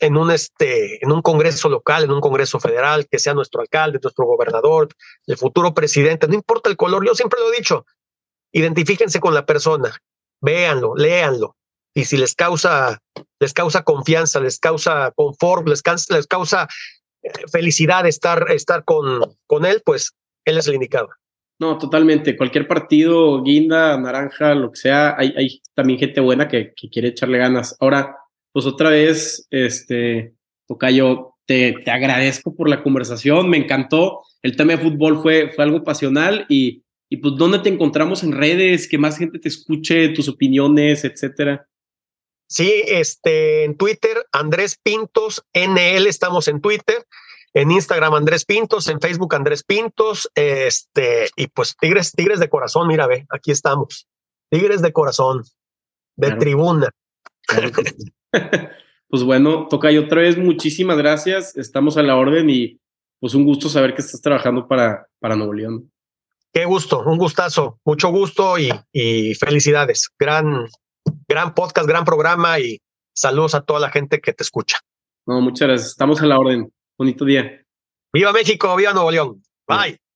en 0.00 0.16
un, 0.16 0.30
este, 0.30 1.04
en 1.04 1.12
un 1.12 1.22
congreso 1.22 1.68
local, 1.68 2.04
en 2.04 2.10
un 2.10 2.20
congreso 2.20 2.58
federal, 2.58 3.06
que 3.08 3.18
sea 3.18 3.34
nuestro 3.34 3.60
alcalde, 3.60 4.00
nuestro 4.02 4.24
gobernador, 4.26 4.88
el 5.26 5.36
futuro 5.36 5.74
presidente, 5.74 6.26
no 6.26 6.34
importa 6.34 6.70
el 6.70 6.76
color, 6.76 7.06
yo 7.06 7.14
siempre 7.14 7.40
lo 7.40 7.52
he 7.52 7.56
dicho, 7.56 7.84
identifíquense 8.52 9.20
con 9.20 9.34
la 9.34 9.46
persona, 9.46 9.96
véanlo, 10.40 10.94
léanlo, 10.96 11.56
y 11.94 12.04
si 12.04 12.16
les 12.16 12.34
causa, 12.34 12.98
les 13.38 13.52
causa 13.52 13.82
confianza, 13.82 14.40
les 14.40 14.58
causa 14.58 15.12
confort, 15.14 15.68
les, 15.68 15.82
les 16.10 16.26
causa 16.26 16.68
eh, 17.22 17.30
felicidad 17.52 18.06
estar, 18.06 18.50
estar 18.50 18.84
con, 18.84 19.20
con 19.46 19.64
él, 19.66 19.82
pues 19.84 20.12
él 20.44 20.58
es 20.58 20.66
el 20.66 20.74
indicado. 20.74 21.08
No, 21.58 21.76
totalmente. 21.76 22.38
Cualquier 22.38 22.66
partido, 22.66 23.42
guinda, 23.42 23.98
naranja, 23.98 24.54
lo 24.54 24.70
que 24.70 24.80
sea, 24.80 25.14
hay, 25.18 25.34
hay 25.36 25.62
también 25.74 25.98
gente 25.98 26.20
buena 26.20 26.48
que, 26.48 26.72
que 26.74 26.88
quiere 26.88 27.08
echarle 27.08 27.36
ganas. 27.36 27.76
Ahora, 27.80 28.16
pues 28.52 28.66
otra 28.66 28.90
vez, 28.90 29.46
este, 29.50 30.34
Tocayo, 30.66 31.34
te, 31.46 31.74
te 31.84 31.90
agradezco 31.90 32.54
por 32.54 32.68
la 32.68 32.82
conversación, 32.82 33.48
me 33.48 33.56
encantó. 33.56 34.22
El 34.42 34.56
tema 34.56 34.72
de 34.72 34.78
fútbol 34.78 35.20
fue, 35.22 35.50
fue 35.54 35.64
algo 35.64 35.84
pasional 35.84 36.46
y, 36.48 36.82
y 37.08 37.16
pues 37.18 37.34
dónde 37.36 37.58
te 37.58 37.68
encontramos 37.68 38.22
en 38.22 38.32
redes, 38.32 38.88
que 38.88 38.98
más 38.98 39.18
gente 39.18 39.38
te 39.38 39.48
escuche, 39.48 40.10
tus 40.10 40.28
opiniones, 40.28 41.04
etcétera. 41.04 41.66
Sí, 42.48 42.82
este, 42.86 43.64
en 43.64 43.76
Twitter, 43.76 44.26
Andrés 44.32 44.78
Pintos, 44.82 45.44
NL, 45.54 46.06
estamos 46.06 46.48
en 46.48 46.60
Twitter, 46.60 47.06
en 47.52 47.70
Instagram 47.70 48.14
Andrés 48.14 48.44
Pintos, 48.44 48.88
en 48.88 49.00
Facebook 49.00 49.34
Andrés 49.34 49.62
Pintos, 49.62 50.30
este, 50.34 51.30
y 51.36 51.46
pues 51.48 51.76
Tigres, 51.80 52.12
Tigres 52.12 52.40
de 52.40 52.48
corazón, 52.48 52.88
mira, 52.88 53.06
ve, 53.06 53.26
aquí 53.30 53.50
estamos. 53.50 54.08
Tigres 54.50 54.82
de 54.82 54.92
corazón, 54.92 55.44
de 56.16 56.32
tribuna. 56.32 56.90
pues 59.08 59.22
bueno, 59.22 59.66
Tocayo, 59.68 60.04
otra 60.04 60.22
vez 60.22 60.38
muchísimas 60.38 60.96
gracias. 60.98 61.56
Estamos 61.56 61.96
a 61.96 62.02
la 62.02 62.16
orden 62.16 62.50
y 62.50 62.80
pues 63.20 63.34
un 63.34 63.44
gusto 63.44 63.68
saber 63.68 63.94
que 63.94 64.02
estás 64.02 64.20
trabajando 64.20 64.66
para, 64.66 65.06
para 65.18 65.36
Nuevo 65.36 65.52
León. 65.52 65.90
Qué 66.52 66.64
gusto, 66.64 67.02
un 67.04 67.18
gustazo, 67.18 67.78
mucho 67.84 68.08
gusto 68.08 68.58
y, 68.58 68.70
y 68.92 69.34
felicidades. 69.34 70.08
Gran, 70.18 70.66
gran 71.28 71.54
podcast, 71.54 71.86
gran 71.86 72.04
programa 72.04 72.58
y 72.58 72.80
saludos 73.14 73.54
a 73.54 73.62
toda 73.62 73.78
la 73.80 73.90
gente 73.90 74.20
que 74.20 74.32
te 74.32 74.42
escucha. 74.42 74.78
No, 75.26 75.40
muchas 75.40 75.68
gracias. 75.68 75.90
Estamos 75.90 76.20
a 76.22 76.26
la 76.26 76.38
orden. 76.38 76.72
Bonito 76.98 77.24
día. 77.24 77.64
Viva 78.12 78.32
México, 78.32 78.74
viva 78.74 78.92
Nuevo 78.92 79.10
León. 79.10 79.42
Bye. 79.68 80.09